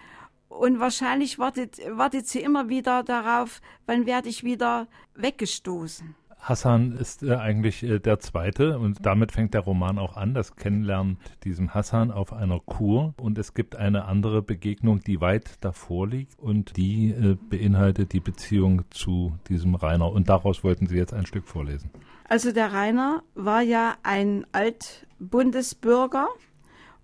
und 0.49 0.79
wahrscheinlich 0.79 1.39
wartet, 1.39 1.79
wartet 1.91 2.27
sie 2.27 2.41
immer 2.41 2.69
wieder 2.69 3.03
darauf, 3.03 3.61
wann 3.85 4.05
werde 4.05 4.29
ich 4.29 4.43
wieder 4.43 4.87
weggestoßen. 5.15 6.15
Hassan 6.39 6.93
ist 6.93 7.21
äh, 7.21 7.35
eigentlich 7.35 7.83
äh, 7.83 7.99
der 7.99 8.19
zweite 8.19 8.79
und 8.79 9.05
damit 9.05 9.31
fängt 9.31 9.53
der 9.53 9.61
Roman 9.61 9.99
auch 9.99 10.15
an, 10.15 10.33
das 10.33 10.55
Kennenlernen 10.55 11.17
diesem 11.43 11.73
Hassan 11.73 12.11
auf 12.11 12.33
einer 12.33 12.59
Kur 12.59 13.13
und 13.17 13.37
es 13.37 13.53
gibt 13.53 13.75
eine 13.75 14.05
andere 14.05 14.41
Begegnung, 14.41 15.01
die 15.01 15.21
weit 15.21 15.57
davor 15.61 16.07
liegt 16.07 16.39
und 16.39 16.77
die 16.77 17.09
äh, 17.11 17.37
beinhaltet 17.49 18.13
die 18.13 18.21
Beziehung 18.21 18.83
zu 18.89 19.37
diesem 19.49 19.75
Rainer 19.75 20.11
und 20.11 20.29
daraus 20.29 20.63
wollten 20.63 20.87
Sie 20.87 20.97
jetzt 20.97 21.13
ein 21.13 21.25
Stück 21.25 21.47
vorlesen. 21.47 21.91
Also 22.27 22.51
der 22.51 22.71
Rainer 22.71 23.23
war 23.35 23.61
ja 23.61 23.95
ein 24.03 24.45
Altbundesbürger 24.51 26.27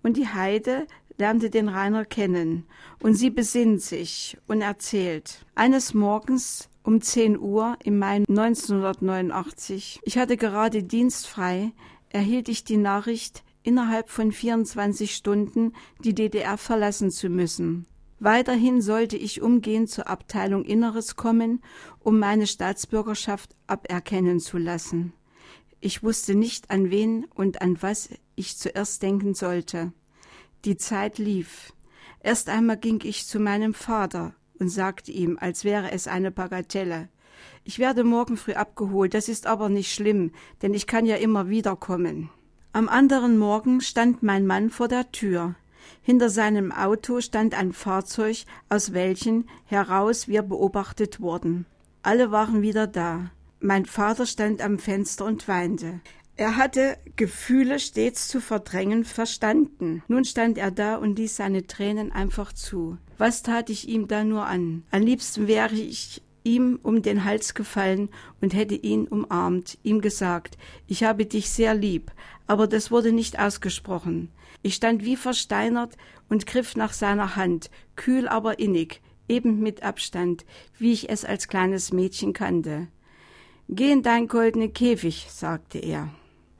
und 0.02 0.16
die 0.16 0.28
Heide 0.28 0.86
lernte 1.18 1.50
den 1.50 1.68
Rainer 1.68 2.04
kennen 2.04 2.64
und 3.00 3.14
sie 3.14 3.30
besinnt 3.30 3.82
sich 3.82 4.38
und 4.46 4.60
erzählt. 4.60 5.44
Eines 5.54 5.94
Morgens 5.94 6.68
um 6.86 7.00
10 7.00 7.38
Uhr 7.38 7.76
im 7.82 7.98
Mai 7.98 8.22
1989. 8.28 9.98
Ich 10.04 10.18
hatte 10.18 10.36
gerade 10.36 10.84
dienstfrei, 10.84 11.72
erhielt 12.10 12.48
ich 12.48 12.62
die 12.62 12.76
Nachricht, 12.76 13.42
innerhalb 13.64 14.08
von 14.08 14.30
24 14.30 15.12
Stunden 15.12 15.72
die 16.04 16.14
DDR 16.14 16.56
verlassen 16.56 17.10
zu 17.10 17.28
müssen. 17.28 17.86
Weiterhin 18.20 18.80
sollte 18.80 19.16
ich 19.16 19.42
umgehend 19.42 19.90
zur 19.90 20.08
Abteilung 20.08 20.64
Inneres 20.64 21.16
kommen, 21.16 21.60
um 21.98 22.20
meine 22.20 22.46
Staatsbürgerschaft 22.46 23.56
aberkennen 23.66 24.38
zu 24.38 24.56
lassen. 24.56 25.12
Ich 25.80 26.04
wusste 26.04 26.36
nicht, 26.36 26.70
an 26.70 26.90
wen 26.90 27.26
und 27.34 27.62
an 27.62 27.82
was 27.82 28.10
ich 28.36 28.56
zuerst 28.56 29.02
denken 29.02 29.34
sollte. 29.34 29.92
Die 30.64 30.76
Zeit 30.76 31.18
lief. 31.18 31.72
Erst 32.20 32.48
einmal 32.48 32.76
ging 32.76 33.00
ich 33.02 33.26
zu 33.26 33.40
meinem 33.40 33.74
Vater, 33.74 34.34
und 34.58 34.68
sagte 34.68 35.12
ihm, 35.12 35.38
als 35.40 35.64
wäre 35.64 35.92
es 35.92 36.08
eine 36.08 36.30
Bagatelle. 36.30 37.08
Ich 37.64 37.78
werde 37.78 38.04
morgen 38.04 38.36
früh 38.36 38.52
abgeholt, 38.52 39.14
das 39.14 39.28
ist 39.28 39.46
aber 39.46 39.68
nicht 39.68 39.92
schlimm, 39.92 40.32
denn 40.62 40.74
ich 40.74 40.86
kann 40.86 41.06
ja 41.06 41.16
immer 41.16 41.48
wiederkommen. 41.48 42.30
Am 42.72 42.88
anderen 42.88 43.38
Morgen 43.38 43.80
stand 43.80 44.22
mein 44.22 44.46
Mann 44.46 44.70
vor 44.70 44.88
der 44.88 45.10
Tür. 45.10 45.54
Hinter 46.02 46.30
seinem 46.30 46.72
Auto 46.72 47.20
stand 47.20 47.54
ein 47.54 47.72
Fahrzeug, 47.72 48.44
aus 48.68 48.92
welchem 48.92 49.46
heraus 49.64 50.28
wir 50.28 50.42
beobachtet 50.42 51.20
wurden. 51.20 51.66
Alle 52.02 52.30
waren 52.30 52.62
wieder 52.62 52.86
da. 52.86 53.30
Mein 53.60 53.86
Vater 53.86 54.26
stand 54.26 54.62
am 54.62 54.78
Fenster 54.78 55.24
und 55.24 55.48
weinte. 55.48 56.00
Er 56.38 56.56
hatte 56.56 56.98
Gefühle 57.16 57.78
stets 57.78 58.28
zu 58.28 58.42
verdrängen 58.42 59.04
verstanden. 59.04 60.02
Nun 60.06 60.26
stand 60.26 60.58
er 60.58 60.70
da 60.70 60.96
und 60.96 61.18
ließ 61.18 61.36
seine 61.36 61.66
Tränen 61.66 62.12
einfach 62.12 62.52
zu. 62.52 62.98
Was 63.16 63.42
tat 63.42 63.70
ich 63.70 63.88
ihm 63.88 64.06
da 64.06 64.22
nur 64.22 64.44
an? 64.44 64.82
Am 64.90 65.00
liebsten 65.00 65.48
wäre 65.48 65.74
ich 65.74 66.22
ihm 66.44 66.78
um 66.82 67.00
den 67.00 67.24
Hals 67.24 67.54
gefallen 67.54 68.10
und 68.42 68.52
hätte 68.52 68.74
ihn 68.74 69.08
umarmt, 69.08 69.78
ihm 69.82 70.02
gesagt, 70.02 70.58
ich 70.86 71.04
habe 71.04 71.24
dich 71.24 71.48
sehr 71.48 71.74
lieb, 71.74 72.12
aber 72.46 72.66
das 72.66 72.90
wurde 72.90 73.12
nicht 73.12 73.38
ausgesprochen. 73.38 74.30
Ich 74.62 74.74
stand 74.74 75.04
wie 75.04 75.16
versteinert 75.16 75.96
und 76.28 76.46
griff 76.46 76.76
nach 76.76 76.92
seiner 76.92 77.34
Hand, 77.36 77.70
kühl 77.96 78.28
aber 78.28 78.58
innig, 78.58 79.00
eben 79.26 79.60
mit 79.60 79.82
Abstand, 79.82 80.44
wie 80.78 80.92
ich 80.92 81.08
es 81.08 81.24
als 81.24 81.48
kleines 81.48 81.92
Mädchen 81.92 82.34
kannte. 82.34 82.88
Geh 83.68 83.90
in 83.90 84.02
dein 84.02 84.28
goldenen 84.28 84.72
Käfig, 84.72 85.26
sagte 85.30 85.78
er. 85.78 86.10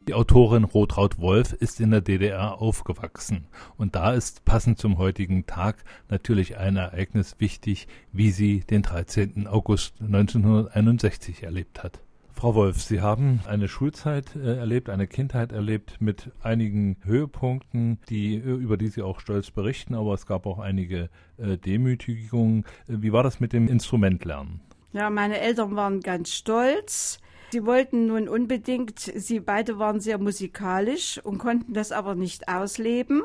Die 0.09 0.15
Autorin 0.15 0.63
Rotraud 0.63 1.19
Wolf 1.19 1.53
ist 1.53 1.79
in 1.79 1.91
der 1.91 2.01
DDR 2.01 2.59
aufgewachsen. 2.59 3.45
Und 3.77 3.93
da 3.93 4.11
ist 4.13 4.43
passend 4.43 4.79
zum 4.79 4.97
heutigen 4.97 5.45
Tag 5.45 5.83
natürlich 6.09 6.57
ein 6.57 6.77
Ereignis 6.77 7.35
wichtig, 7.37 7.87
wie 8.11 8.31
sie 8.31 8.61
den 8.61 8.81
13. 8.81 9.45
August 9.45 10.01
1961 10.01 11.43
erlebt 11.43 11.83
hat. 11.83 11.99
Frau 12.33 12.55
Wolf, 12.55 12.81
Sie 12.81 13.01
haben 13.01 13.41
eine 13.45 13.67
Schulzeit 13.67 14.35
äh, 14.35 14.57
erlebt, 14.57 14.89
eine 14.89 15.05
Kindheit 15.05 15.51
erlebt 15.51 15.97
mit 15.99 16.31
einigen 16.41 16.97
Höhepunkten, 17.03 17.99
die, 18.09 18.33
äh, 18.33 18.39
über 18.39 18.77
die 18.77 18.87
Sie 18.87 19.03
auch 19.03 19.19
stolz 19.19 19.51
berichten, 19.51 19.93
aber 19.93 20.15
es 20.15 20.25
gab 20.25 20.47
auch 20.47 20.57
einige 20.57 21.11
äh, 21.37 21.55
Demütigungen. 21.55 22.65
Wie 22.87 23.13
war 23.13 23.21
das 23.21 23.39
mit 23.39 23.53
dem 23.53 23.67
Instrumentlernen? 23.67 24.61
Ja, 24.91 25.11
meine 25.11 25.39
Eltern 25.39 25.75
waren 25.75 25.99
ganz 25.99 26.33
stolz 26.33 27.19
Sie 27.51 27.65
wollten 27.65 28.07
nun 28.07 28.29
unbedingt, 28.29 28.99
sie 28.99 29.39
beide 29.39 29.79
waren 29.79 29.99
sehr 29.99 30.17
musikalisch 30.17 31.19
und 31.23 31.37
konnten 31.39 31.73
das 31.73 31.91
aber 31.91 32.15
nicht 32.15 32.47
ausleben. 32.47 33.23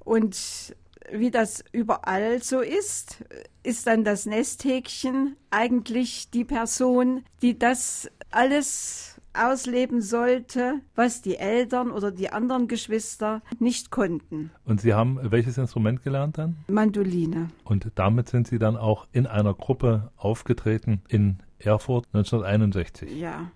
Und 0.00 0.76
wie 1.10 1.30
das 1.30 1.64
überall 1.72 2.42
so 2.42 2.60
ist, 2.60 3.24
ist 3.62 3.86
dann 3.86 4.04
das 4.04 4.26
Nesthäkchen 4.26 5.36
eigentlich 5.50 6.30
die 6.30 6.44
Person, 6.44 7.24
die 7.42 7.58
das 7.58 8.10
alles 8.30 9.20
ausleben 9.34 10.00
sollte, 10.00 10.80
was 10.94 11.22
die 11.22 11.36
Eltern 11.36 11.90
oder 11.90 12.12
die 12.12 12.30
anderen 12.30 12.68
Geschwister 12.68 13.42
nicht 13.58 13.90
konnten. 13.90 14.50
Und 14.64 14.80
Sie 14.80 14.94
haben 14.94 15.18
welches 15.22 15.58
Instrument 15.58 16.02
gelernt 16.02 16.38
dann? 16.38 16.56
Mandoline. 16.68 17.48
Und 17.64 17.90
damit 17.96 18.28
sind 18.28 18.46
Sie 18.46 18.58
dann 18.58 18.76
auch 18.76 19.06
in 19.12 19.26
einer 19.26 19.54
Gruppe 19.54 20.12
aufgetreten 20.16 21.02
in 21.08 21.38
Erfurt 21.66 22.06
1961. 22.12 23.10
Ja, 23.18 23.50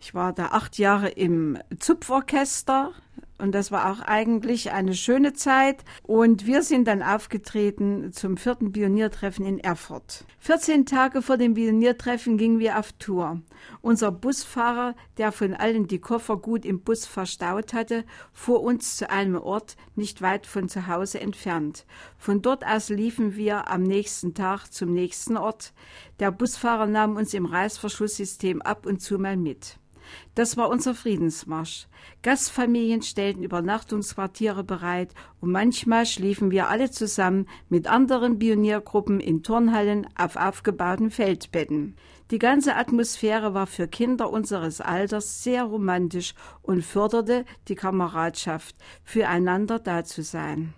ich 0.00 0.14
war 0.14 0.32
da 0.32 0.46
acht 0.46 0.78
Jahre 0.78 1.08
im 1.08 1.58
Zupforchester 1.78 2.92
und 3.40 3.52
das 3.52 3.72
war 3.72 3.90
auch 3.90 4.00
eigentlich 4.00 4.70
eine 4.70 4.94
schöne 4.94 5.32
Zeit. 5.32 5.84
Und 6.02 6.46
wir 6.46 6.62
sind 6.62 6.86
dann 6.86 7.02
aufgetreten 7.02 8.12
zum 8.12 8.36
vierten 8.36 8.72
Pioniertreffen 8.72 9.46
in 9.46 9.58
Erfurt. 9.58 10.24
14 10.40 10.86
Tage 10.86 11.22
vor 11.22 11.36
dem 11.36 11.54
Pioniertreffen 11.54 12.36
gingen 12.36 12.58
wir 12.58 12.78
auf 12.78 12.92
Tour. 12.92 13.40
Unser 13.80 14.12
Busfahrer, 14.12 14.94
der 15.16 15.32
von 15.32 15.54
allen 15.54 15.86
die 15.86 16.00
Koffer 16.00 16.36
gut 16.36 16.64
im 16.64 16.80
Bus 16.80 17.06
verstaut 17.06 17.72
hatte, 17.72 18.04
fuhr 18.32 18.62
uns 18.62 18.96
zu 18.96 19.10
einem 19.10 19.36
Ort 19.36 19.76
nicht 19.96 20.22
weit 20.22 20.46
von 20.46 20.68
zu 20.68 20.86
Hause 20.86 21.20
entfernt. 21.20 21.86
Von 22.18 22.42
dort 22.42 22.64
aus 22.64 22.90
liefen 22.90 23.36
wir 23.36 23.70
am 23.70 23.82
nächsten 23.82 24.34
Tag 24.34 24.66
zum 24.68 24.92
nächsten 24.92 25.36
Ort. 25.36 25.72
Der 26.20 26.30
Busfahrer 26.30 26.86
nahm 26.86 27.16
uns 27.16 27.32
im 27.34 27.46
Reißverschlusssystem 27.46 28.60
ab 28.62 28.86
und 28.86 29.00
zu 29.00 29.18
mal 29.18 29.36
mit. 29.36 29.78
Das 30.34 30.56
war 30.56 30.68
unser 30.68 30.94
Friedensmarsch. 30.94 31.86
Gastfamilien 32.22 33.02
stellten 33.02 33.42
Übernachtungsquartiere 33.42 34.64
bereit 34.64 35.14
und 35.40 35.50
manchmal 35.50 36.06
schliefen 36.06 36.50
wir 36.50 36.68
alle 36.68 36.90
zusammen 36.90 37.46
mit 37.68 37.86
anderen 37.86 38.38
Pioniergruppen 38.38 39.20
in 39.20 39.42
Turnhallen 39.42 40.06
auf 40.16 40.36
aufgebauten 40.36 41.10
Feldbetten. 41.10 41.96
Die 42.30 42.38
ganze 42.38 42.76
Atmosphäre 42.76 43.54
war 43.54 43.66
für 43.66 43.88
Kinder 43.88 44.30
unseres 44.30 44.80
Alters 44.80 45.42
sehr 45.42 45.64
romantisch 45.64 46.34
und 46.62 46.84
förderte 46.84 47.44
die 47.68 47.74
Kameradschaft, 47.74 48.76
füreinander 49.04 49.78
da 49.78 50.04
zu 50.04 50.22
sein. 50.22 50.74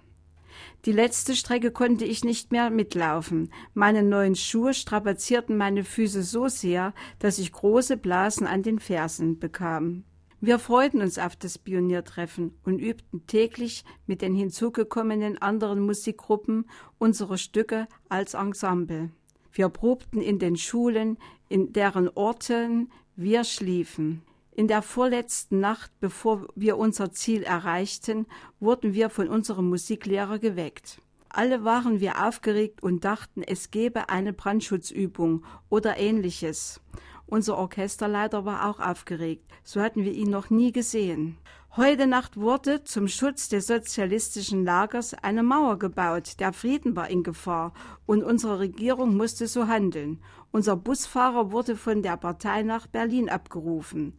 Die 0.85 0.93
letzte 0.93 1.37
Strecke 1.37 1.71
konnte 1.71 2.05
ich 2.05 2.25
nicht 2.25 2.51
mehr 2.51 2.69
mitlaufen. 2.69 3.53
Meine 3.73 4.03
neuen 4.03 4.35
Schuhe 4.35 4.75
strapazierten 4.75 5.57
meine 5.57 5.85
Füße 5.85 6.25
so 6.25 6.49
sehr, 6.49 6.93
dass 7.21 7.39
ich 7.39 7.53
große 7.53 7.97
Blasen 7.97 8.49
an 8.49 8.65
den 8.65 8.81
Fersen 8.81 9.39
bekam. 9.39 10.03
Wir 10.41 10.59
freuten 10.59 11.01
uns 11.01 11.19
auf 11.19 11.37
das 11.37 11.57
Pioniertreffen 11.57 12.59
und 12.65 12.81
übten 12.81 13.29
täglich 13.29 13.85
mit 14.09 14.23
den 14.23 14.35
hinzugekommenen 14.35 15.41
anderen 15.41 15.79
Musikgruppen 15.79 16.69
unsere 16.99 17.39
Stücke 17.39 17.87
als 18.09 18.35
Ensemble. 18.35 19.13
Wir 19.53 19.69
probten 19.69 20.21
in 20.21 20.41
den 20.41 20.57
Schulen, 20.57 21.17
in 21.49 21.73
deren 21.73 22.09
Orten 22.09 22.91
wir 23.15 23.45
schliefen. 23.45 24.23
In 24.55 24.69
der 24.69 24.83
vorletzten 24.83 25.61
Nacht, 25.61 25.91
bevor 25.99 26.47
wir 26.55 26.77
unser 26.77 27.11
Ziel 27.11 27.43
erreichten, 27.43 28.27
wurden 28.61 28.93
wir 28.93 29.09
von 29.09 29.29
unserem 29.29 29.71
Musiklehrer 29.71 30.39
geweckt. 30.39 31.01
Alle 31.31 31.65
waren 31.65 32.01
wir 32.01 32.27
aufgeregt 32.27 32.83
und 32.83 33.03
dachten, 33.03 33.43
es 33.43 33.71
gebe 33.71 34.11
eine 34.11 34.35
Brandschutzübung 34.35 35.47
oder 35.71 35.97
ähnliches. 35.97 36.83
Unser 37.25 37.57
Orchesterleiter 37.57 38.45
war 38.45 38.69
auch 38.69 38.79
aufgeregt, 38.79 39.51
so 39.65 39.81
hatten 39.81 40.05
wir 40.05 40.13
ihn 40.13 40.29
noch 40.29 40.51
nie 40.51 40.71
gesehen. 40.71 41.39
Heute 41.75 42.07
Nacht 42.07 42.37
wurde 42.37 42.85
zum 42.85 43.09
Schutz 43.09 43.49
des 43.49 43.67
sozialistischen 43.67 44.63
Lagers 44.63 45.15
eine 45.15 45.43
Mauer 45.43 45.79
gebaut. 45.79 46.39
Der 46.39 46.53
Frieden 46.53 46.95
war 46.97 47.09
in 47.09 47.23
Gefahr 47.23 47.73
und 48.05 48.23
unsere 48.23 48.59
Regierung 48.59 49.17
musste 49.17 49.47
so 49.47 49.69
handeln. 49.69 50.23
Unser 50.51 50.77
Busfahrer 50.77 51.51
wurde 51.51 51.77
von 51.77 52.03
der 52.03 52.19
Partei 52.19 52.63
nach 52.63 52.87
Berlin 52.87 53.31
abgerufen. 53.31 54.19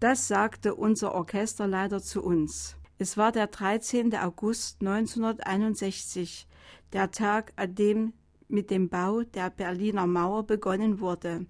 Das 0.00 0.26
sagte 0.26 0.74
unser 0.74 1.14
Orchesterleiter 1.14 2.02
zu 2.02 2.24
uns. 2.24 2.76
Es 2.98 3.16
war 3.16 3.30
der 3.30 3.46
13. 3.46 4.16
August 4.16 4.80
1961, 4.80 6.48
der 6.92 7.12
Tag, 7.12 7.52
an 7.54 7.76
dem 7.76 8.14
mit 8.48 8.72
dem 8.72 8.88
Bau 8.88 9.22
der 9.22 9.50
Berliner 9.50 10.08
Mauer 10.08 10.44
begonnen 10.44 10.98
wurde. 10.98 11.46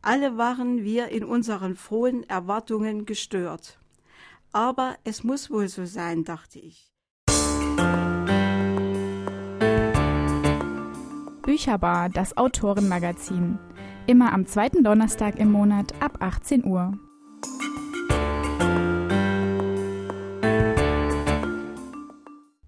Alle 0.00 0.38
waren 0.38 0.84
wir 0.84 1.08
in 1.08 1.24
unseren 1.24 1.76
frohen 1.76 2.26
Erwartungen 2.30 3.04
gestört. 3.04 3.78
Aber 4.52 4.96
es 5.04 5.24
muss 5.24 5.50
wohl 5.50 5.68
so 5.68 5.84
sein, 5.84 6.24
dachte 6.24 6.58
ich. 6.58 6.92
Bücherbar, 11.42 12.08
das 12.08 12.36
Autorenmagazin. 12.36 13.58
Immer 14.06 14.32
am 14.32 14.46
zweiten 14.46 14.84
Donnerstag 14.84 15.38
im 15.38 15.50
Monat 15.50 15.94
ab 16.00 16.18
18 16.20 16.64
Uhr. 16.64 16.98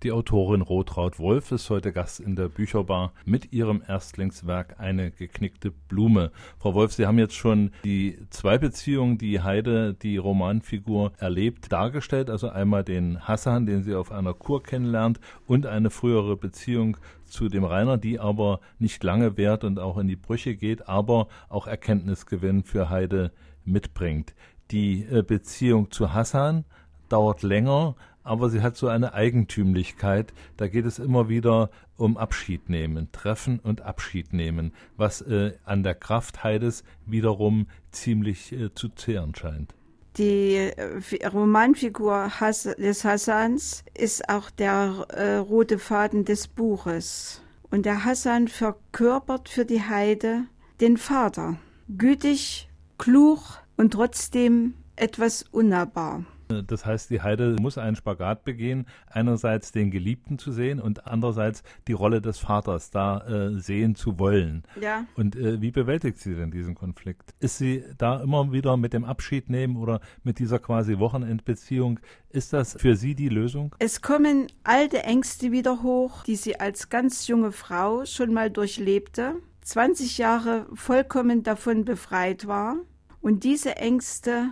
Die 0.03 0.13
Autorin 0.13 0.63
Rotraud 0.63 1.19
Wolf 1.19 1.53
ist 1.53 1.69
heute 1.69 1.93
Gast 1.93 2.21
in 2.21 2.35
der 2.35 2.49
Bücherbar 2.49 3.13
mit 3.27 3.53
ihrem 3.53 3.83
Erstlingswerk 3.87 4.77
Eine 4.81 5.11
geknickte 5.11 5.71
Blume. 5.71 6.31
Frau 6.59 6.73
Wolf, 6.73 6.95
Sie 6.95 7.07
haben 7.07 7.19
jetzt 7.19 7.35
schon 7.35 7.71
die 7.85 8.17
zwei 8.31 8.57
Beziehungen, 8.57 9.19
die 9.19 9.43
Heide, 9.43 9.93
die 9.93 10.17
Romanfigur, 10.17 11.13
erlebt, 11.19 11.71
dargestellt. 11.71 12.31
Also 12.31 12.49
einmal 12.49 12.83
den 12.83 13.29
Hassan, 13.29 13.67
den 13.67 13.83
sie 13.83 13.95
auf 13.95 14.11
einer 14.11 14.33
Kur 14.33 14.63
kennenlernt, 14.63 15.21
und 15.47 15.67
eine 15.67 15.91
frühere 15.91 16.35
Beziehung 16.35 16.97
zu 17.27 17.51
dem 17.51 17.65
Rainer, 17.65 17.99
die 17.99 18.19
aber 18.19 18.61
nicht 18.79 19.05
lange 19.05 19.37
währt 19.37 19.65
und 19.65 19.79
auch 19.79 19.99
in 19.99 20.09
die 20.09 20.17
Brüche 20.17 20.57
geht, 20.57 20.89
aber 20.89 21.29
auch 21.51 21.67
Erkenntnisgewinn 21.67 22.65
für 22.65 22.89
Heide 22.89 23.33
mitbringt. 23.67 24.35
Die 24.71 25.05
äh, 25.05 25.23
Beziehung 25.23 25.91
zu 25.91 26.15
Hassan 26.15 26.65
dauert 27.11 27.43
länger, 27.43 27.97
aber 28.31 28.49
sie 28.49 28.63
hat 28.63 28.77
so 28.77 28.87
eine 28.87 29.13
Eigentümlichkeit. 29.13 30.33
Da 30.57 30.69
geht 30.69 30.87
es 30.87 31.01
immer 31.01 31.29
wieder 31.29 31.69
um 31.97 32.17
Abschied 32.17 32.69
nehmen, 32.69 33.09
treffen 33.11 33.59
und 33.59 33.83
Abschied 33.83 34.33
nehmen, 34.33 34.73
was 34.97 35.21
äh, 35.21 35.55
an 35.65 35.83
der 35.83 35.97
Kraft 35.97 36.45
Heides 36.45 36.85
wiederum 37.07 37.67
ziemlich 37.91 38.53
äh, 38.53 38.73
zu 38.73 38.89
zehren 38.91 39.35
scheint. 39.35 39.75
Die 40.17 40.55
äh, 40.55 41.27
Romanfigur 41.27 42.39
Has 42.39 42.63
des 42.63 43.05
Hassans 43.05 43.83
ist 43.99 44.29
auch 44.29 44.49
der 44.51 45.07
äh, 45.09 45.35
rote 45.39 45.81
Faden 45.81 46.25
des 46.25 46.47
Buches. 46.47 47.43
Und 47.73 47.85
der 47.85 48.05
Hassan 48.05 48.47
verkörpert 48.47 49.49
für 49.49 49.65
die 49.65 49.83
Heide 49.83 50.45
den 50.81 50.99
Vater. 50.99 51.57
Gütig, 51.99 52.69
klug 52.97 53.41
und 53.77 53.95
trotzdem 53.95 54.75
etwas 54.95 55.45
unnahbar. 55.51 56.25
Das 56.67 56.85
heißt, 56.85 57.11
die 57.11 57.23
Heide 57.23 57.57
muss 57.61 57.79
einen 57.79 57.97
Spagat 57.97 58.45
begehen, 58.45 58.87
einerseits 59.09 59.73
den 59.73 59.91
Geliebten 59.91 60.39
zu 60.39 60.53
sehen 60.53 60.81
und 60.81 61.07
andererseits 61.07 61.63
die 61.89 61.93
Rolle 61.93 62.21
des 62.21 62.39
Vaters 62.39 62.91
da 62.91 63.27
äh, 63.27 63.61
sehen 63.61 63.95
zu 63.95 64.19
wollen. 64.19 64.65
Ja. 64.81 65.05
Und 65.17 65.37
äh, 65.37 65.61
wie 65.61 65.71
bewältigt 65.71 66.19
sie 66.19 66.35
denn 66.35 66.51
diesen 66.51 66.75
Konflikt? 66.75 67.35
Ist 67.41 67.59
sie 67.59 67.85
da 67.99 68.21
immer 68.23 68.53
wieder 68.53 68.77
mit 68.77 68.93
dem 68.93 69.05
Abschied 69.05 69.51
nehmen 69.51 69.77
oder 69.77 70.01
mit 70.23 70.39
dieser 70.39 70.59
quasi 70.59 70.99
Wochenendbeziehung? 70.99 72.01
Ist 72.31 72.53
das 72.53 72.77
für 72.79 72.97
sie 72.97 73.15
die 73.15 73.29
Lösung? 73.29 73.75
Es 73.79 74.03
kommen 74.03 74.47
alte 74.65 75.03
Ängste 75.03 75.53
wieder 75.53 75.83
hoch, 75.83 76.23
die 76.25 76.37
sie 76.37 76.59
als 76.61 76.89
ganz 76.89 77.27
junge 77.27 77.53
Frau 77.53 78.05
schon 78.05 78.33
mal 78.33 78.51
durchlebte, 78.51 79.35
20 79.63 80.19
Jahre 80.19 80.67
vollkommen 80.75 81.43
davon 81.43 81.85
befreit 81.85 82.47
war. 82.47 82.77
Und 83.21 83.45
diese 83.45 83.77
Ängste 83.77 84.49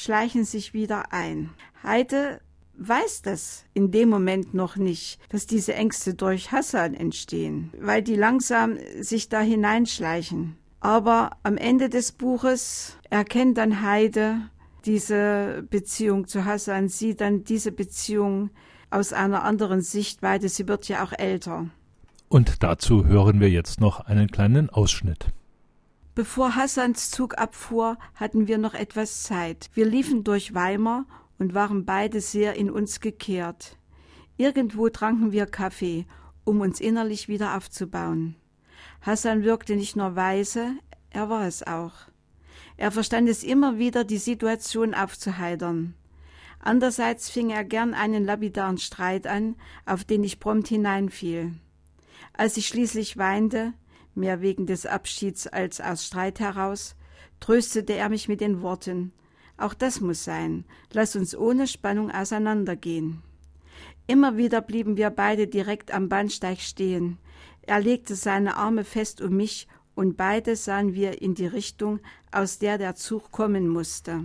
schleichen 0.00 0.44
sich 0.44 0.72
wieder 0.72 1.12
ein. 1.12 1.50
Heide 1.82 2.40
weiß 2.78 3.22
das 3.22 3.64
in 3.74 3.90
dem 3.90 4.08
Moment 4.08 4.54
noch 4.54 4.76
nicht, 4.76 5.20
dass 5.28 5.46
diese 5.46 5.74
Ängste 5.74 6.14
durch 6.14 6.50
Hassan 6.50 6.94
entstehen, 6.94 7.70
weil 7.78 8.02
die 8.02 8.16
langsam 8.16 8.78
sich 9.00 9.28
da 9.28 9.40
hineinschleichen. 9.40 10.56
Aber 10.80 11.32
am 11.42 11.58
Ende 11.58 11.90
des 11.90 12.12
Buches 12.12 12.96
erkennt 13.10 13.58
dann 13.58 13.82
Heide 13.82 14.36
diese 14.86 15.62
Beziehung 15.68 16.26
zu 16.26 16.46
Hassan, 16.46 16.88
sieht 16.88 17.20
dann 17.20 17.44
diese 17.44 17.70
Beziehung 17.70 18.48
aus 18.88 19.12
einer 19.12 19.44
anderen 19.44 19.82
Sichtweite. 19.82 20.48
Sie 20.48 20.66
wird 20.66 20.88
ja 20.88 21.04
auch 21.04 21.12
älter. 21.12 21.66
Und 22.30 22.62
dazu 22.62 23.04
hören 23.04 23.40
wir 23.40 23.50
jetzt 23.50 23.80
noch 23.80 24.00
einen 24.00 24.28
kleinen 24.28 24.70
Ausschnitt. 24.70 25.26
Bevor 26.14 26.56
Hassans 26.56 27.10
Zug 27.10 27.38
abfuhr, 27.38 27.96
hatten 28.14 28.48
wir 28.48 28.58
noch 28.58 28.74
etwas 28.74 29.22
Zeit. 29.22 29.70
Wir 29.74 29.86
liefen 29.86 30.24
durch 30.24 30.54
Weimar 30.54 31.06
und 31.38 31.54
waren 31.54 31.84
beide 31.84 32.20
sehr 32.20 32.54
in 32.54 32.68
uns 32.70 33.00
gekehrt. 33.00 33.78
Irgendwo 34.36 34.88
tranken 34.88 35.30
wir 35.30 35.46
Kaffee, 35.46 36.06
um 36.44 36.60
uns 36.60 36.80
innerlich 36.80 37.28
wieder 37.28 37.56
aufzubauen. 37.56 38.34
Hassan 39.02 39.44
wirkte 39.44 39.76
nicht 39.76 39.96
nur 39.96 40.16
weise, 40.16 40.72
er 41.10 41.28
war 41.28 41.46
es 41.46 41.64
auch. 41.66 41.92
Er 42.76 42.90
verstand 42.90 43.28
es 43.28 43.44
immer 43.44 43.78
wieder, 43.78 44.04
die 44.04 44.18
Situation 44.18 44.94
aufzuheitern. 44.94 45.94
Andererseits 46.58 47.30
fing 47.30 47.50
er 47.50 47.64
gern 47.64 47.94
einen 47.94 48.24
lapidaren 48.24 48.78
Streit 48.78 49.26
an, 49.26 49.56
auf 49.86 50.04
den 50.04 50.24
ich 50.24 50.40
prompt 50.40 50.68
hineinfiel. 50.68 51.54
Als 52.32 52.56
ich 52.56 52.68
schließlich 52.68 53.16
weinte, 53.16 53.72
mehr 54.14 54.40
wegen 54.40 54.66
des 54.66 54.86
Abschieds 54.86 55.46
als 55.46 55.80
aus 55.80 56.06
Streit 56.06 56.40
heraus, 56.40 56.96
tröstete 57.40 57.94
er 57.94 58.08
mich 58.08 58.28
mit 58.28 58.40
den 58.40 58.62
Worten 58.62 59.12
Auch 59.56 59.74
das 59.74 60.00
muss 60.00 60.24
sein, 60.24 60.64
lass 60.92 61.16
uns 61.16 61.36
ohne 61.36 61.66
Spannung 61.66 62.10
auseinandergehen. 62.10 63.22
Immer 64.06 64.36
wieder 64.36 64.60
blieben 64.60 64.96
wir 64.96 65.10
beide 65.10 65.46
direkt 65.46 65.92
am 65.92 66.08
Bahnsteig 66.08 66.60
stehen. 66.60 67.18
Er 67.62 67.80
legte 67.80 68.16
seine 68.16 68.56
Arme 68.56 68.84
fest 68.84 69.20
um 69.20 69.36
mich 69.36 69.68
und 69.94 70.16
beide 70.16 70.56
sahen 70.56 70.94
wir 70.94 71.22
in 71.22 71.34
die 71.34 71.46
Richtung, 71.46 72.00
aus 72.32 72.58
der 72.58 72.78
der 72.78 72.94
Zug 72.94 73.30
kommen 73.30 73.68
musste. 73.68 74.24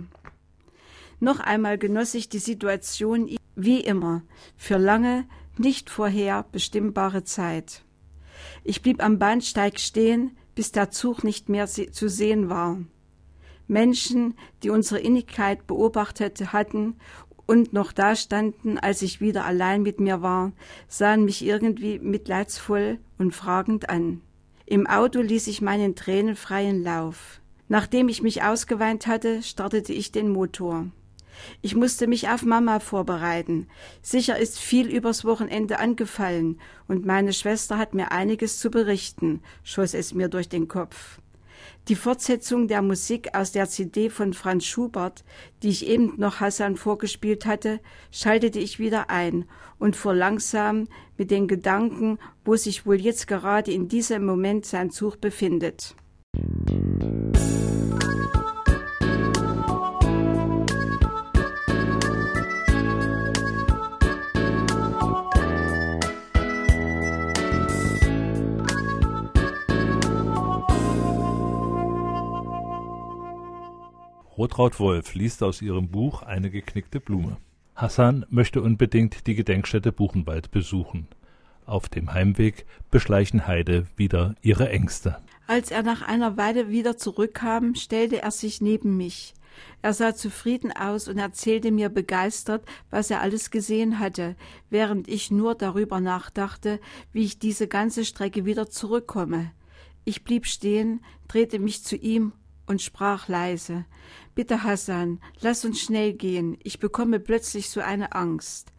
Noch 1.20 1.40
einmal 1.40 1.78
genoss 1.78 2.14
ich 2.14 2.28
die 2.28 2.38
Situation 2.38 3.36
wie 3.54 3.80
immer, 3.80 4.22
für 4.56 4.76
lange, 4.76 5.26
nicht 5.56 5.88
vorher 5.88 6.44
bestimmbare 6.50 7.24
Zeit. 7.24 7.85
Ich 8.64 8.82
blieb 8.82 9.02
am 9.02 9.18
Bahnsteig 9.18 9.78
stehen, 9.78 10.36
bis 10.54 10.72
der 10.72 10.90
Zug 10.90 11.24
nicht 11.24 11.48
mehr 11.48 11.66
zu 11.66 12.08
sehen 12.08 12.48
war. 12.48 12.78
Menschen, 13.68 14.34
die 14.62 14.70
unsere 14.70 15.00
Innigkeit 15.00 15.66
beobachtet 15.66 16.52
hatten 16.52 16.96
und 17.46 17.72
noch 17.72 17.92
dastanden, 17.92 18.78
als 18.78 19.02
ich 19.02 19.20
wieder 19.20 19.44
allein 19.44 19.82
mit 19.82 20.00
mir 20.00 20.22
war, 20.22 20.52
sahen 20.88 21.24
mich 21.24 21.44
irgendwie 21.44 21.98
mitleidsvoll 21.98 22.98
und 23.18 23.34
fragend 23.34 23.88
an. 23.88 24.20
Im 24.66 24.86
Auto 24.86 25.20
ließ 25.20 25.46
ich 25.46 25.62
meinen 25.62 25.94
Tränen 25.94 26.34
freien 26.34 26.82
Lauf. 26.82 27.40
Nachdem 27.68 28.08
ich 28.08 28.22
mich 28.22 28.42
ausgeweint 28.42 29.06
hatte, 29.06 29.42
startete 29.42 29.92
ich 29.92 30.12
den 30.12 30.28
Motor. 30.28 30.86
Ich 31.62 31.74
musste 31.74 32.06
mich 32.06 32.28
auf 32.28 32.42
Mama 32.42 32.80
vorbereiten. 32.80 33.68
Sicher 34.02 34.38
ist 34.38 34.58
viel 34.58 34.88
übers 34.88 35.24
Wochenende 35.24 35.78
angefallen, 35.78 36.60
und 36.88 37.04
meine 37.04 37.32
Schwester 37.32 37.78
hat 37.78 37.94
mir 37.94 38.12
einiges 38.12 38.58
zu 38.58 38.70
berichten, 38.70 39.42
schoss 39.62 39.94
es 39.94 40.14
mir 40.14 40.28
durch 40.28 40.48
den 40.48 40.68
Kopf. 40.68 41.18
Die 41.88 41.94
Fortsetzung 41.94 42.66
der 42.66 42.82
Musik 42.82 43.36
aus 43.36 43.52
der 43.52 43.68
CD 43.68 44.10
von 44.10 44.34
Franz 44.34 44.64
Schubert, 44.64 45.24
die 45.62 45.68
ich 45.68 45.86
eben 45.86 46.14
noch 46.16 46.40
Hassan 46.40 46.76
vorgespielt 46.76 47.46
hatte, 47.46 47.78
schaltete 48.10 48.58
ich 48.58 48.80
wieder 48.80 49.08
ein 49.08 49.44
und 49.78 49.94
fuhr 49.94 50.14
langsam 50.14 50.88
mit 51.16 51.30
den 51.30 51.46
Gedanken, 51.46 52.18
wo 52.44 52.56
sich 52.56 52.86
wohl 52.86 53.00
jetzt 53.00 53.28
gerade 53.28 53.70
in 53.70 53.86
diesem 53.88 54.26
Moment 54.26 54.66
sein 54.66 54.90
Zug 54.90 55.20
befindet. 55.20 55.94
Rotraud 74.36 74.78
Wolf 74.80 75.14
liest 75.14 75.42
aus 75.42 75.62
ihrem 75.62 75.88
Buch 75.88 76.22
Eine 76.22 76.50
geknickte 76.50 77.00
Blume. 77.00 77.38
Hassan 77.74 78.26
möchte 78.28 78.60
unbedingt 78.60 79.26
die 79.26 79.34
Gedenkstätte 79.34 79.92
Buchenwald 79.92 80.50
besuchen. 80.50 81.08
Auf 81.64 81.88
dem 81.88 82.12
Heimweg 82.12 82.66
beschleichen 82.90 83.46
Heide 83.46 83.86
wieder 83.96 84.34
ihre 84.42 84.68
Ängste. 84.68 85.16
Als 85.46 85.70
er 85.70 85.82
nach 85.82 86.02
einer 86.02 86.36
Weile 86.36 86.68
wieder 86.68 86.98
zurückkam, 86.98 87.74
stellte 87.76 88.20
er 88.20 88.30
sich 88.30 88.60
neben 88.60 88.98
mich. 88.98 89.32
Er 89.80 89.94
sah 89.94 90.14
zufrieden 90.14 90.70
aus 90.70 91.08
und 91.08 91.16
erzählte 91.16 91.72
mir 91.72 91.88
begeistert, 91.88 92.62
was 92.90 93.10
er 93.10 93.22
alles 93.22 93.50
gesehen 93.50 93.98
hatte, 93.98 94.36
während 94.68 95.08
ich 95.08 95.30
nur 95.30 95.54
darüber 95.54 96.00
nachdachte, 96.00 96.78
wie 97.14 97.24
ich 97.24 97.38
diese 97.38 97.68
ganze 97.68 98.04
Strecke 98.04 98.44
wieder 98.44 98.68
zurückkomme. 98.68 99.50
Ich 100.04 100.24
blieb 100.24 100.44
stehen, 100.44 101.00
drehte 101.26 101.58
mich 101.58 101.84
zu 101.84 101.96
ihm 101.96 102.32
und 102.66 102.82
sprach 102.82 103.28
leise 103.28 103.84
Bitte, 104.34 104.62
Hassan, 104.62 105.20
lass 105.40 105.64
uns 105.64 105.80
schnell 105.80 106.12
gehen. 106.12 106.58
Ich 106.62 106.78
bekomme 106.78 107.20
plötzlich 107.20 107.70
so 107.70 107.80
eine 107.80 108.12
Angst. 108.12 108.72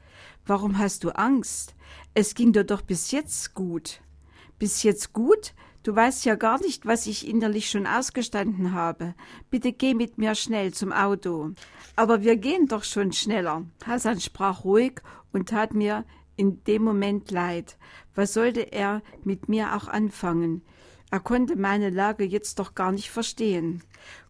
Warum 0.46 0.78
hast 0.78 1.04
du 1.04 1.10
Angst? 1.10 1.76
Es 2.14 2.36
ging 2.36 2.54
dir 2.54 2.64
doch 2.64 2.82
bis 2.82 3.12
jetzt 3.12 3.54
gut. 3.56 4.02
Bis 4.60 4.84
jetzt 4.84 5.14
gut? 5.14 5.54
Du 5.84 5.96
weißt 5.96 6.26
ja 6.26 6.36
gar 6.36 6.60
nicht, 6.62 6.86
was 6.86 7.08
ich 7.08 7.28
innerlich 7.28 7.70
schon 7.70 7.88
ausgestanden 7.88 8.74
habe. 8.74 9.16
Bitte 9.50 9.72
geh 9.72 9.94
mit 9.94 10.18
mir 10.18 10.36
schnell 10.36 10.74
zum 10.74 10.92
Auto. 10.92 11.52
Aber 11.96 12.24
wir 12.24 12.36
gehen 12.36 12.68
doch 12.68 12.84
schon 12.84 13.14
schneller. 13.14 13.66
Hassan 13.86 14.20
sprach 14.20 14.64
ruhig 14.64 15.02
und 15.32 15.50
tat 15.50 15.74
mir 15.74 16.06
in 16.36 16.64
dem 16.66 16.84
Moment 16.84 17.32
leid. 17.32 17.78
Was 18.16 18.34
sollte 18.34 18.72
er 18.72 19.02
mit 19.24 19.50
mir 19.50 19.76
auch 19.76 19.88
anfangen? 19.88 20.62
Er 21.10 21.22
konnte 21.22 21.56
meine 21.56 21.90
Lage 21.90 22.26
jetzt 22.26 22.60
doch 22.60 22.76
gar 22.76 22.92
nicht 22.92 23.10
verstehen. 23.10 23.82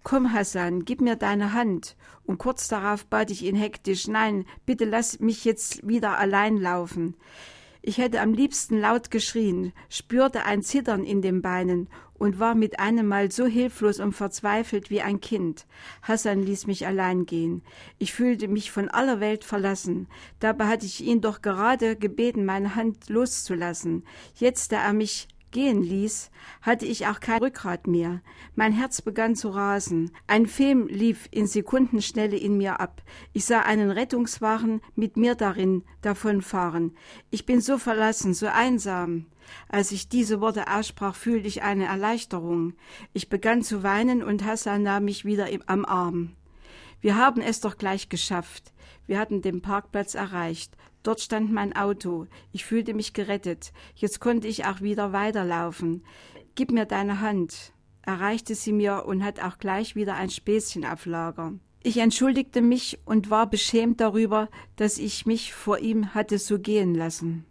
Komm, 0.03 0.31
Hassan, 0.31 0.85
gib 0.85 1.01
mir 1.01 1.15
deine 1.15 1.53
Hand. 1.53 1.95
Und 2.25 2.37
kurz 2.37 2.67
darauf 2.67 3.05
bat 3.05 3.31
ich 3.31 3.43
ihn 3.43 3.55
hektisch, 3.55 4.07
nein, 4.07 4.45
bitte 4.65 4.85
lass 4.85 5.19
mich 5.19 5.43
jetzt 5.43 5.87
wieder 5.87 6.19
allein 6.19 6.57
laufen. 6.57 7.15
Ich 7.81 7.97
hätte 7.97 8.21
am 8.21 8.33
liebsten 8.33 8.79
laut 8.79 9.11
geschrien, 9.11 9.71
spürte 9.89 10.43
ein 10.43 10.61
Zittern 10.61 11.03
in 11.03 11.21
den 11.21 11.41
Beinen 11.41 11.87
und 12.15 12.37
war 12.37 12.53
mit 12.53 12.79
einem 12.79 13.07
Mal 13.07 13.31
so 13.31 13.45
hilflos 13.45 13.99
und 13.99 14.13
verzweifelt 14.13 14.89
wie 14.89 15.01
ein 15.01 15.21
Kind. 15.21 15.65
Hassan 16.01 16.43
ließ 16.43 16.67
mich 16.67 16.85
allein 16.85 17.25
gehen. 17.25 17.63
Ich 17.97 18.13
fühlte 18.13 18.47
mich 18.47 18.71
von 18.71 18.89
aller 18.89 19.19
Welt 19.19 19.43
verlassen. 19.43 20.07
Dabei 20.39 20.67
hatte 20.67 20.85
ich 20.85 21.01
ihn 21.01 21.21
doch 21.21 21.41
gerade 21.41 21.95
gebeten, 21.95 22.45
meine 22.45 22.75
Hand 22.75 23.09
loszulassen. 23.09 24.03
Jetzt, 24.35 24.71
da 24.71 24.83
er 24.83 24.93
mich 24.93 25.27
gehen 25.57 25.81
ließ, 25.81 26.29
hatte 26.61 26.85
ich 26.85 27.07
auch 27.07 27.19
kein 27.19 27.39
Rückgrat 27.39 27.87
mehr. 27.87 28.21
Mein 28.53 28.73
Herz 28.73 29.01
begann 29.01 29.35
zu 29.35 29.49
rasen. 29.49 30.11
Ein 30.27 30.45
Film 30.45 30.85
lief 30.85 31.27
in 31.31 31.47
Sekundenschnelle 31.47 32.37
in 32.37 32.57
mir 32.57 32.79
ab. 32.79 33.01
Ich 33.33 33.45
sah 33.45 33.61
einen 33.61 33.89
Rettungswagen 33.89 34.81
mit 34.93 35.17
mir 35.17 35.33
darin 35.33 35.81
davonfahren. 36.03 36.95
Ich 37.31 37.47
bin 37.47 37.59
so 37.59 37.79
verlassen, 37.79 38.35
so 38.35 38.45
einsam. 38.45 39.25
Als 39.67 39.91
ich 39.91 40.09
diese 40.09 40.41
Worte 40.41 40.67
aussprach, 40.71 41.15
fühlte 41.15 41.47
ich 41.47 41.63
eine 41.63 41.85
Erleichterung. 41.85 42.73
Ich 43.13 43.27
begann 43.27 43.63
zu 43.63 43.81
weinen 43.81 44.21
und 44.21 44.45
Hassan 44.45 44.83
nahm 44.83 45.05
mich 45.05 45.25
wieder 45.25 45.47
am 45.65 45.85
Arm. 45.85 46.35
Wir 47.01 47.17
haben 47.17 47.41
es 47.41 47.61
doch 47.61 47.79
gleich 47.79 48.09
geschafft. 48.09 48.73
Wir 49.07 49.17
hatten 49.17 49.41
den 49.41 49.63
Parkplatz 49.63 50.13
erreicht. 50.13 50.77
Dort 51.07 51.21
stand 51.21 51.53
mein 51.53 51.73
Auto. 51.73 52.27
Ich 52.51 52.65
fühlte 52.65 52.93
mich 52.93 53.13
gerettet. 53.13 53.71
Jetzt 53.95 54.19
konnte 54.19 54.49
ich 54.49 54.65
auch 54.65 54.81
wieder 54.81 55.13
weiterlaufen. 55.13 56.03
Gib 56.55 56.69
mir 56.69 56.85
deine 56.85 57.21
Hand. 57.21 57.71
Erreichte 58.01 58.55
sie 58.55 58.73
mir 58.73 59.05
und 59.05 59.23
hat 59.23 59.41
auch 59.41 59.57
gleich 59.57 59.95
wieder 59.95 60.15
ein 60.15 60.29
Späßchen 60.29 60.83
auf 60.83 61.05
Lager. 61.05 61.53
Ich 61.81 61.99
entschuldigte 61.99 62.61
mich 62.61 62.99
und 63.05 63.29
war 63.29 63.49
beschämt 63.49 64.01
darüber, 64.01 64.49
dass 64.75 64.97
ich 64.97 65.25
mich 65.25 65.53
vor 65.53 65.79
ihm 65.79 66.13
hatte 66.13 66.39
so 66.39 66.59
gehen 66.59 66.93
lassen. 66.93 67.45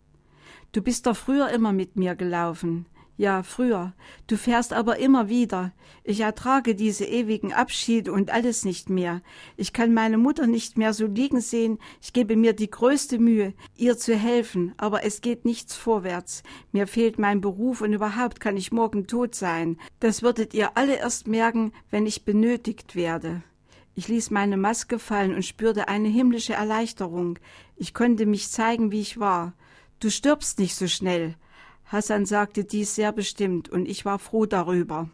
Du 0.72 0.82
bist 0.82 1.06
doch 1.06 1.16
früher 1.16 1.48
immer 1.48 1.72
mit 1.72 1.96
mir 1.96 2.14
gelaufen. 2.14 2.84
Ja, 3.18 3.42
früher. 3.42 3.94
Du 4.26 4.36
fährst 4.36 4.74
aber 4.74 4.98
immer 4.98 5.30
wieder. 5.30 5.72
Ich 6.04 6.20
ertrage 6.20 6.74
diese 6.74 7.06
ewigen 7.06 7.54
Abschiede 7.54 8.12
und 8.12 8.30
alles 8.30 8.66
nicht 8.66 8.90
mehr. 8.90 9.22
Ich 9.56 9.72
kann 9.72 9.94
meine 9.94 10.18
Mutter 10.18 10.46
nicht 10.46 10.76
mehr 10.76 10.92
so 10.92 11.06
liegen 11.06 11.40
sehen. 11.40 11.78
Ich 12.02 12.12
gebe 12.12 12.36
mir 12.36 12.52
die 12.52 12.70
größte 12.70 13.18
Mühe, 13.18 13.54
ihr 13.74 13.96
zu 13.96 14.14
helfen, 14.14 14.74
aber 14.76 15.02
es 15.02 15.22
geht 15.22 15.46
nichts 15.46 15.74
vorwärts. 15.74 16.42
Mir 16.72 16.86
fehlt 16.86 17.18
mein 17.18 17.40
Beruf 17.40 17.80
und 17.80 17.94
überhaupt 17.94 18.38
kann 18.38 18.58
ich 18.58 18.70
morgen 18.70 19.06
tot 19.06 19.34
sein. 19.34 19.78
Das 19.98 20.22
würdet 20.22 20.52
ihr 20.52 20.76
alle 20.76 20.96
erst 20.96 21.26
merken, 21.26 21.72
wenn 21.90 22.04
ich 22.04 22.26
benötigt 22.26 22.96
werde. 22.96 23.42
Ich 23.94 24.08
ließ 24.08 24.30
meine 24.30 24.58
Maske 24.58 24.98
fallen 24.98 25.34
und 25.34 25.42
spürte 25.42 25.88
eine 25.88 26.08
himmlische 26.08 26.52
Erleichterung. 26.52 27.38
Ich 27.76 27.94
konnte 27.94 28.26
mich 28.26 28.50
zeigen, 28.50 28.92
wie 28.92 29.00
ich 29.00 29.18
war. 29.18 29.54
Du 30.00 30.10
stirbst 30.10 30.58
nicht 30.58 30.74
so 30.74 30.86
schnell. 30.86 31.34
Hassan 31.86 32.26
sagte 32.26 32.64
dies 32.64 32.94
sehr 32.94 33.12
bestimmt, 33.12 33.68
und 33.68 33.86
ich 33.86 34.04
war 34.04 34.18
froh 34.18 34.46
darüber. 34.46 35.08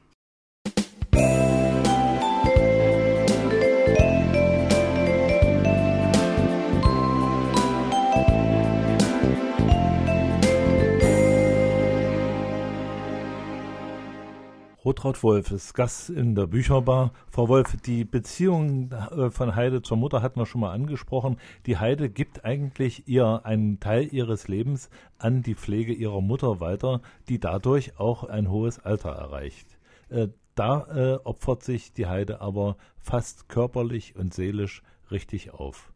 Rotraud 14.85 15.23
Wolf 15.23 15.53
ist 15.53 15.75
Gast 15.75 16.11
in 16.11 16.35
der 16.35 16.49
Bücherbar. 16.49 17.13
Frau 17.31 17.47
Wolf, 17.49 17.77
die 17.83 18.05
Beziehung 18.05 18.91
äh, 18.91 19.31
von 19.31 19.55
Heide 19.55 19.83
zur 19.83 19.97
Mutter 19.97 20.23
hatten 20.23 20.41
wir 20.41 20.47
schon 20.47 20.61
mal 20.63 20.73
angesprochen. 20.73 21.37
Die 21.67 21.79
Heide 21.79 22.11
gibt 22.11 22.45
eigentlich 22.45 23.07
ihr 23.07 23.43
einen 23.45 23.79
Teil 23.79 24.13
ihres 24.13 24.49
Lebens 24.49 24.91
an 25.19 25.43
die 25.43 25.55
Pflege 25.55 25.93
ihrer 25.93 26.21
Mutter 26.21 26.59
weiter, 26.59 27.01
die 27.29 27.39
dadurch 27.39 27.99
auch 28.01 28.25
ein 28.25 28.51
hohes 28.51 28.81
Alter 28.81 29.11
erreicht. 29.11 29.79
Äh, 30.09 30.29
Da 30.55 30.87
äh, 30.91 31.19
opfert 31.25 31.63
sich 31.63 31.93
die 31.93 32.07
Heide 32.07 32.41
aber 32.41 32.77
fast 32.99 33.49
körperlich 33.49 34.17
und 34.17 34.35
seelisch 34.35 34.83
richtig 35.11 35.53
auf. 35.53 35.93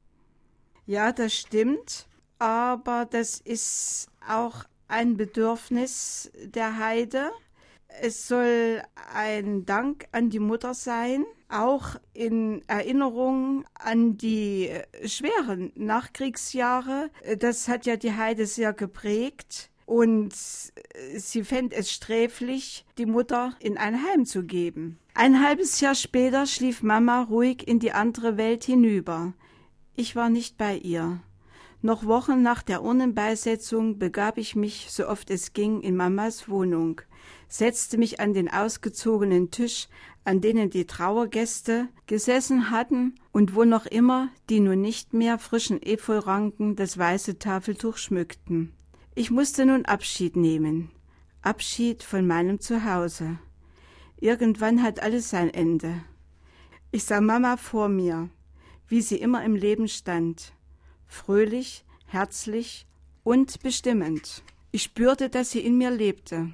Ja, 0.87 1.12
das 1.12 1.35
stimmt, 1.35 2.07
aber 2.38 3.07
das 3.11 3.40
ist 3.40 4.09
auch 4.27 4.64
ein 4.88 5.16
Bedürfnis 5.16 6.31
der 6.55 6.79
Heide. 6.79 7.33
Es 8.01 8.29
soll 8.29 8.83
ein 9.12 9.64
Dank 9.64 10.07
an 10.12 10.31
die 10.31 10.38
Mutter 10.38 10.75
sein, 10.75 11.25
auch 11.49 11.96
in 12.12 12.62
Erinnerung 12.66 13.64
an 13.75 14.16
die 14.16 14.70
schweren 15.05 15.72
Nachkriegsjahre. 15.75 17.11
Das 17.38 17.68
hat 17.68 17.87
ja 17.87 17.96
die 17.96 18.12
Heide 18.12 18.46
sehr 18.46 18.72
geprägt. 18.72 19.70
Und 19.87 20.35
sie 20.35 21.44
fände 21.44 21.77
es 21.77 21.92
sträflich, 21.92 22.85
die 22.99 23.07
Mutter 23.07 23.55
in 23.61 23.79
ein 23.79 24.03
Heim 24.05 24.27
zu 24.27 24.42
geben. 24.42 24.99
Ein 25.14 25.40
halbes 25.42 25.81
Jahr 25.81 25.94
später 25.94 26.44
schlief 26.46 26.83
Mama 26.83 27.22
ruhig 27.22 27.66
in 27.66 27.79
die 27.79 27.92
andere 27.92 28.37
Welt 28.37 28.64
hinüber. 28.64 29.33
Ich 29.94 30.16
war 30.16 30.29
nicht 30.29 30.59
bei 30.59 30.77
ihr. 30.77 31.20
Noch 31.83 32.05
Wochen 32.05 32.42
nach 32.42 32.62
der 32.62 32.83
Urnenbeisetzung 32.83 33.99
begab 33.99 34.38
ich 34.38 34.57
mich, 34.57 34.88
so 34.90 35.09
oft 35.09 35.31
es 35.31 35.53
ging, 35.53 35.83
in 35.83 35.94
Mamas 35.94 36.49
Wohnung, 36.49 37.01
setzte 37.48 37.98
mich 37.98 38.20
an 38.20 38.34
den 38.34 38.50
ausgezogenen 38.50 39.50
Tisch, 39.50 39.88
an 40.24 40.40
denen 40.40 40.70
die 40.70 40.86
Trauergäste 40.86 41.88
gesessen 42.06 42.70
hatten 42.70 43.14
und 43.32 43.54
wo 43.54 43.64
noch 43.64 43.86
immer 43.86 44.28
die 44.50 44.60
nun 44.60 44.80
nicht 44.80 45.14
mehr 45.14 45.38
frischen 45.38 45.80
Efeuranken 45.82 46.74
das 46.74 46.98
weiße 46.98 47.38
Tafeltuch 47.38 47.96
schmückten. 47.96 48.72
Ich 49.14 49.30
musste 49.30 49.64
nun 49.64 49.84
Abschied 49.84 50.36
nehmen. 50.36 50.90
Abschied 51.42 52.02
von 52.02 52.26
meinem 52.26 52.60
Zuhause. 52.60 53.38
Irgendwann 54.18 54.82
hat 54.82 55.00
alles 55.00 55.30
sein 55.30 55.52
Ende. 55.52 56.02
Ich 56.90 57.04
sah 57.04 57.20
Mama 57.20 57.56
vor 57.56 57.88
mir, 57.88 58.30
wie 58.88 59.00
sie 59.00 59.16
immer 59.16 59.44
im 59.44 59.54
Leben 59.54 59.88
stand, 59.88 60.54
fröhlich, 61.06 61.84
herzlich 62.06 62.86
und 63.22 63.62
bestimmend. 63.62 64.42
Ich 64.70 64.82
spürte, 64.82 65.28
dass 65.28 65.50
sie 65.50 65.60
in 65.60 65.78
mir 65.78 65.90
lebte. 65.90 66.52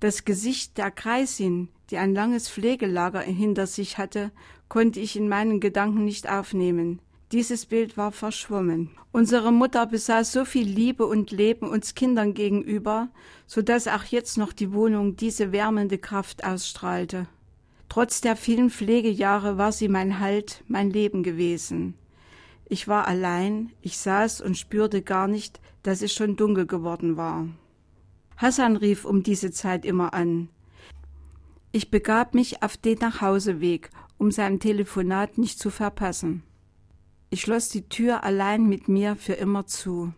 Das 0.00 0.24
Gesicht 0.24 0.78
der 0.78 0.90
Kreisin, 0.90 1.68
die 1.90 1.98
ein 1.98 2.14
langes 2.14 2.48
Pflegelager 2.48 3.20
hinter 3.20 3.66
sich 3.66 3.98
hatte, 3.98 4.30
konnte 4.68 5.00
ich 5.00 5.16
in 5.16 5.28
meinen 5.28 5.60
Gedanken 5.60 6.04
nicht 6.04 6.28
aufnehmen. 6.28 7.00
Dieses 7.32 7.66
Bild 7.66 7.96
war 7.96 8.12
verschwommen. 8.12 8.90
Unsere 9.10 9.52
Mutter 9.52 9.86
besaß 9.86 10.32
so 10.32 10.44
viel 10.44 10.68
Liebe 10.68 11.06
und 11.06 11.30
Leben 11.30 11.68
uns 11.68 11.94
Kindern 11.94 12.34
gegenüber, 12.34 13.08
so 13.46 13.62
dass 13.62 13.88
auch 13.88 14.04
jetzt 14.04 14.38
noch 14.38 14.52
die 14.52 14.72
Wohnung 14.72 15.16
diese 15.16 15.52
wärmende 15.52 15.98
Kraft 15.98 16.44
ausstrahlte. 16.44 17.26
Trotz 17.88 18.20
der 18.20 18.36
vielen 18.36 18.70
Pflegejahre 18.70 19.56
war 19.56 19.72
sie 19.72 19.88
mein 19.88 20.20
Halt, 20.20 20.64
mein 20.68 20.90
Leben 20.90 21.22
gewesen. 21.22 21.94
Ich 22.66 22.88
war 22.88 23.06
allein, 23.06 23.72
ich 23.82 23.98
saß 23.98 24.40
und 24.40 24.56
spürte 24.56 25.02
gar 25.02 25.28
nicht, 25.28 25.60
dass 25.82 26.02
es 26.02 26.12
schon 26.12 26.36
dunkel 26.36 26.66
geworden 26.66 27.16
war. 27.16 27.46
Hassan 28.36 28.76
rief 28.76 29.04
um 29.04 29.22
diese 29.22 29.50
Zeit 29.50 29.84
immer 29.84 30.12
an. 30.14 30.48
Ich 31.72 31.90
begab 31.90 32.34
mich 32.34 32.62
auf 32.62 32.76
den 32.76 32.98
Nachhauseweg, 32.98 33.90
um 34.18 34.30
sein 34.30 34.60
Telefonat 34.60 35.38
nicht 35.38 35.58
zu 35.58 35.70
verpassen. 35.70 36.42
Ich 37.30 37.42
schloss 37.42 37.68
die 37.68 37.88
Tür 37.88 38.24
allein 38.24 38.68
mit 38.68 38.88
mir 38.88 39.16
für 39.16 39.34
immer 39.34 39.66
zu. 39.66 40.12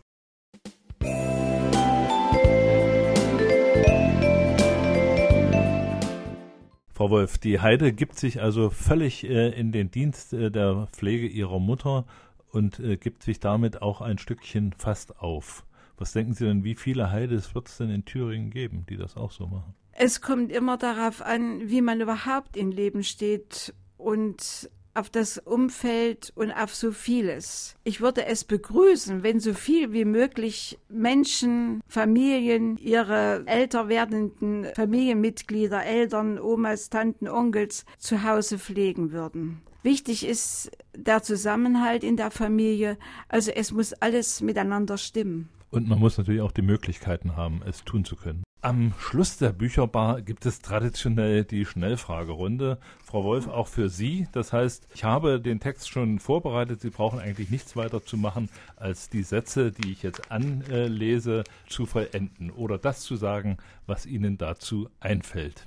Frau 6.93 7.11
Wolf, 7.11 7.37
die 7.37 7.61
Heide 7.61 7.93
gibt 7.93 8.19
sich 8.19 8.41
also 8.41 8.71
völlig 8.71 9.25
äh, 9.25 9.51
in 9.51 9.71
den 9.71 9.91
Dienst 9.91 10.33
äh, 10.33 10.51
der 10.51 10.89
Pflege 10.93 11.27
ihrer 11.27 11.59
Mutter 11.59 12.07
und 12.53 12.81
äh, 12.81 12.97
gibt 12.97 13.23
sich 13.23 13.39
damit 13.39 13.83
auch 13.83 14.01
ein 14.01 14.17
Stückchen 14.17 14.73
fast 14.73 15.21
auf. 15.21 15.67
Was 15.99 16.13
denken 16.13 16.35
Sie 16.35 16.45
denn, 16.45 16.65
wie 16.65 16.75
viele 16.75 17.11
Heides 17.11 17.55
wird 17.55 17.69
es 17.69 17.79
denn 17.79 17.91
in 17.91 18.05
Thüringen 18.05 18.51
geben, 18.51 18.85
die 18.89 18.97
das 18.97 19.17
auch 19.17 19.33
so 19.33 19.47
machen? 19.47 19.75
Es 19.93 20.21
kommt 20.21 20.53
immer 20.53 20.77
darauf 20.77 21.23
an, 21.23 21.71
wie 21.71 21.81
man 21.81 22.01
überhaupt 22.01 22.57
im 22.57 22.71
Leben 22.71 23.03
steht 23.03 23.73
und 23.97 24.71
auf 24.97 25.11
das 25.11 25.39
Umfeld 25.39 26.33
und 26.35 26.51
auf 26.53 26.75
so 26.75 26.91
vieles. 26.91 27.77
Ich 27.85 28.01
würde 28.01 28.25
es 28.27 28.45
begrüßen, 28.45 29.23
wenn 29.23 29.41
so 29.41 29.53
viel 29.53 29.93
wie 29.93 30.07
möglich 30.07 30.79
Menschen, 30.89 31.83
Familien, 31.87 32.79
ihre 32.79 33.43
älter 33.47 33.89
werdenden 33.89 34.67
Familienmitglieder, 34.75 35.85
Eltern, 35.85 36.39
Omas, 36.39 36.89
Tanten, 36.89 37.29
Onkels 37.29 37.85
zu 37.99 38.23
Hause 38.23 38.59
pflegen 38.59 39.13
würden. 39.13 39.61
Wichtig 39.83 40.27
ist 40.27 40.71
der 40.97 41.23
Zusammenhalt 41.23 42.05
in 42.05 42.17
der 42.17 42.31
Familie, 42.31 42.99
also 43.29 43.51
es 43.51 43.73
muss 43.73 43.93
alles 43.93 44.41
miteinander 44.41 44.99
stimmen. 44.99 45.49
Und 45.71 45.89
man 45.89 45.99
muss 45.99 46.17
natürlich 46.19 46.41
auch 46.41 46.53
die 46.53 46.63
Möglichkeiten 46.63 47.37
haben, 47.37 47.61
es 47.67 47.85
tun 47.85 48.05
zu 48.05 48.17
können. 48.17 48.43
Am 48.63 48.95
Schluss 48.99 49.37
der 49.37 49.53
Bücherbar 49.53 50.23
gibt 50.23 50.45
es 50.47 50.61
traditionell 50.61 51.45
die 51.45 51.67
Schnellfragerunde. 51.67 52.79
Frau 53.05 53.23
Wolf, 53.23 53.47
auch 53.47 53.69
für 53.69 53.89
Sie. 53.89 54.27
Das 54.33 54.53
heißt, 54.53 54.89
ich 54.93 55.05
habe 55.05 55.41
den 55.41 55.61
Text 55.61 55.89
schon 55.89 56.19
vorbereitet. 56.19 56.81
Sie 56.81 56.91
brauchen 56.91 57.21
eigentlich 57.21 57.51
nichts 57.51 57.77
weiter 57.77 58.03
zu 58.03 58.17
machen, 58.17 58.49
als 58.75 59.09
die 59.09 59.23
Sätze, 59.23 59.71
die 59.71 59.93
ich 59.93 60.03
jetzt 60.03 60.33
anlese, 60.33 61.45
zu 61.69 61.87
vollenden 61.87 62.51
oder 62.51 62.79
das 62.79 63.03
zu 63.03 63.15
sagen, 63.15 63.59
was 63.87 64.05
Ihnen 64.05 64.39
dazu 64.39 64.89
einfällt. 64.99 65.67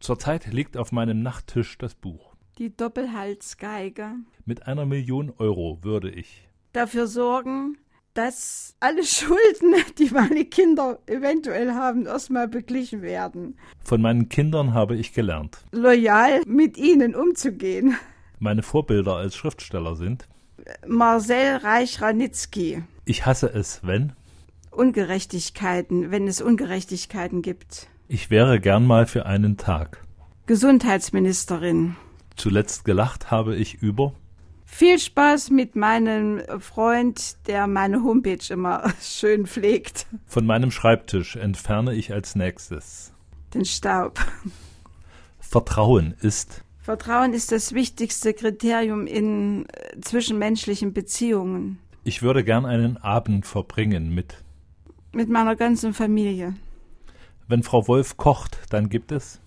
Zurzeit 0.00 0.46
liegt 0.46 0.76
auf 0.76 0.92
meinem 0.92 1.22
Nachttisch 1.22 1.76
das 1.76 1.94
Buch. 1.94 2.27
Die 2.58 2.76
Doppelhalsgeige. 2.76 4.16
Mit 4.44 4.66
einer 4.66 4.84
Million 4.84 5.32
Euro 5.38 5.78
würde 5.82 6.10
ich 6.10 6.48
dafür 6.72 7.06
sorgen, 7.06 7.78
dass 8.14 8.74
alle 8.80 9.04
Schulden, 9.04 9.76
die 9.96 10.10
meine 10.10 10.44
Kinder 10.44 10.98
eventuell 11.06 11.74
haben, 11.74 12.06
erstmal 12.06 12.48
beglichen 12.48 13.00
werden. 13.00 13.56
Von 13.78 14.02
meinen 14.02 14.28
Kindern 14.28 14.74
habe 14.74 14.96
ich 14.96 15.12
gelernt. 15.12 15.58
Loyal 15.70 16.42
mit 16.48 16.76
ihnen 16.78 17.14
umzugehen. 17.14 17.96
Meine 18.40 18.64
Vorbilder 18.64 19.14
als 19.14 19.36
Schriftsteller 19.36 19.94
sind 19.94 20.26
Marcel 20.84 21.58
Reich-Ranitzky. 21.58 22.82
Ich 23.04 23.24
hasse 23.24 23.54
es, 23.54 23.82
wenn 23.84 24.14
Ungerechtigkeiten, 24.72 26.10
wenn 26.10 26.26
es 26.26 26.40
Ungerechtigkeiten 26.40 27.40
gibt. 27.40 27.86
Ich 28.08 28.30
wäre 28.30 28.58
gern 28.58 28.84
mal 28.84 29.06
für 29.06 29.26
einen 29.26 29.58
Tag. 29.58 30.02
Gesundheitsministerin. 30.46 31.94
Zuletzt 32.38 32.84
gelacht 32.84 33.32
habe 33.32 33.56
ich 33.56 33.82
über 33.82 34.12
viel 34.64 34.98
Spaß 34.98 35.50
mit 35.50 35.74
meinem 35.74 36.40
Freund, 36.60 37.36
der 37.48 37.66
meine 37.66 38.04
Homepage 38.04 38.38
immer 38.50 38.92
schön 39.02 39.46
pflegt. 39.46 40.06
Von 40.26 40.46
meinem 40.46 40.70
Schreibtisch 40.70 41.36
entferne 41.36 41.94
ich 41.94 42.12
als 42.12 42.36
nächstes 42.36 43.12
den 43.54 43.64
Staub. 43.64 44.20
Vertrauen 45.40 46.14
ist 46.20 46.62
Vertrauen 46.80 47.32
ist 47.32 47.50
das 47.50 47.74
wichtigste 47.74 48.32
Kriterium 48.32 49.06
in 49.06 49.66
äh, 49.66 50.00
zwischenmenschlichen 50.00 50.92
Beziehungen. 50.92 51.78
Ich 52.04 52.22
würde 52.22 52.44
gern 52.44 52.64
einen 52.64 52.98
Abend 52.98 53.46
verbringen 53.46 54.14
mit 54.14 54.44
mit 55.12 55.28
meiner 55.28 55.56
ganzen 55.56 55.92
Familie. 55.92 56.54
Wenn 57.48 57.64
Frau 57.64 57.88
Wolf 57.88 58.16
kocht, 58.16 58.60
dann 58.70 58.90
gibt 58.90 59.10
es 59.10 59.40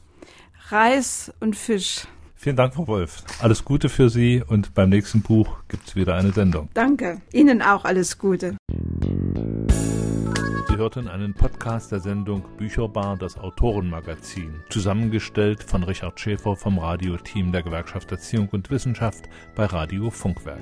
Reis 0.69 1.32
und 1.39 1.56
Fisch. 1.56 2.08
Vielen 2.41 2.56
Dank, 2.56 2.73
Frau 2.73 2.88
Wolf. 2.88 3.23
Alles 3.39 3.63
Gute 3.63 3.88
für 3.88 4.10
Sie 4.10 4.41
und 4.41 4.73
beim 4.73 4.89
nächsten 4.89 5.21
Buch 5.21 5.58
gibt 5.67 5.88
es 5.88 5.95
wieder 5.95 6.15
eine 6.15 6.32
Sendung. 6.32 6.69
Danke. 6.73 7.21
Ihnen 7.32 7.62
auch 7.62 7.86
alles 7.86 8.17
Gute. 8.17 8.58
Sie 10.67 10.75
hörten 10.75 11.08
einen 11.08 11.36
Podcast 11.36 11.91
der 11.91 11.99
Sendung 11.99 12.43
Bücherbar, 12.58 13.15
das 13.15 13.38
Autorenmagazin, 13.38 14.56
zusammengestellt 14.71 15.62
von 15.62 15.84
Richard 15.84 16.19
Schäfer 16.19 16.56
vom 16.56 16.80
Radioteam 16.80 17.51
der 17.51 17.62
Gewerkschaft 17.62 18.12
Erziehung 18.12 18.49
und 18.49 18.71
Wissenschaft 18.71 19.25
bei 19.54 19.65
Radio 19.65 20.10
Funkwerk. 20.10 20.58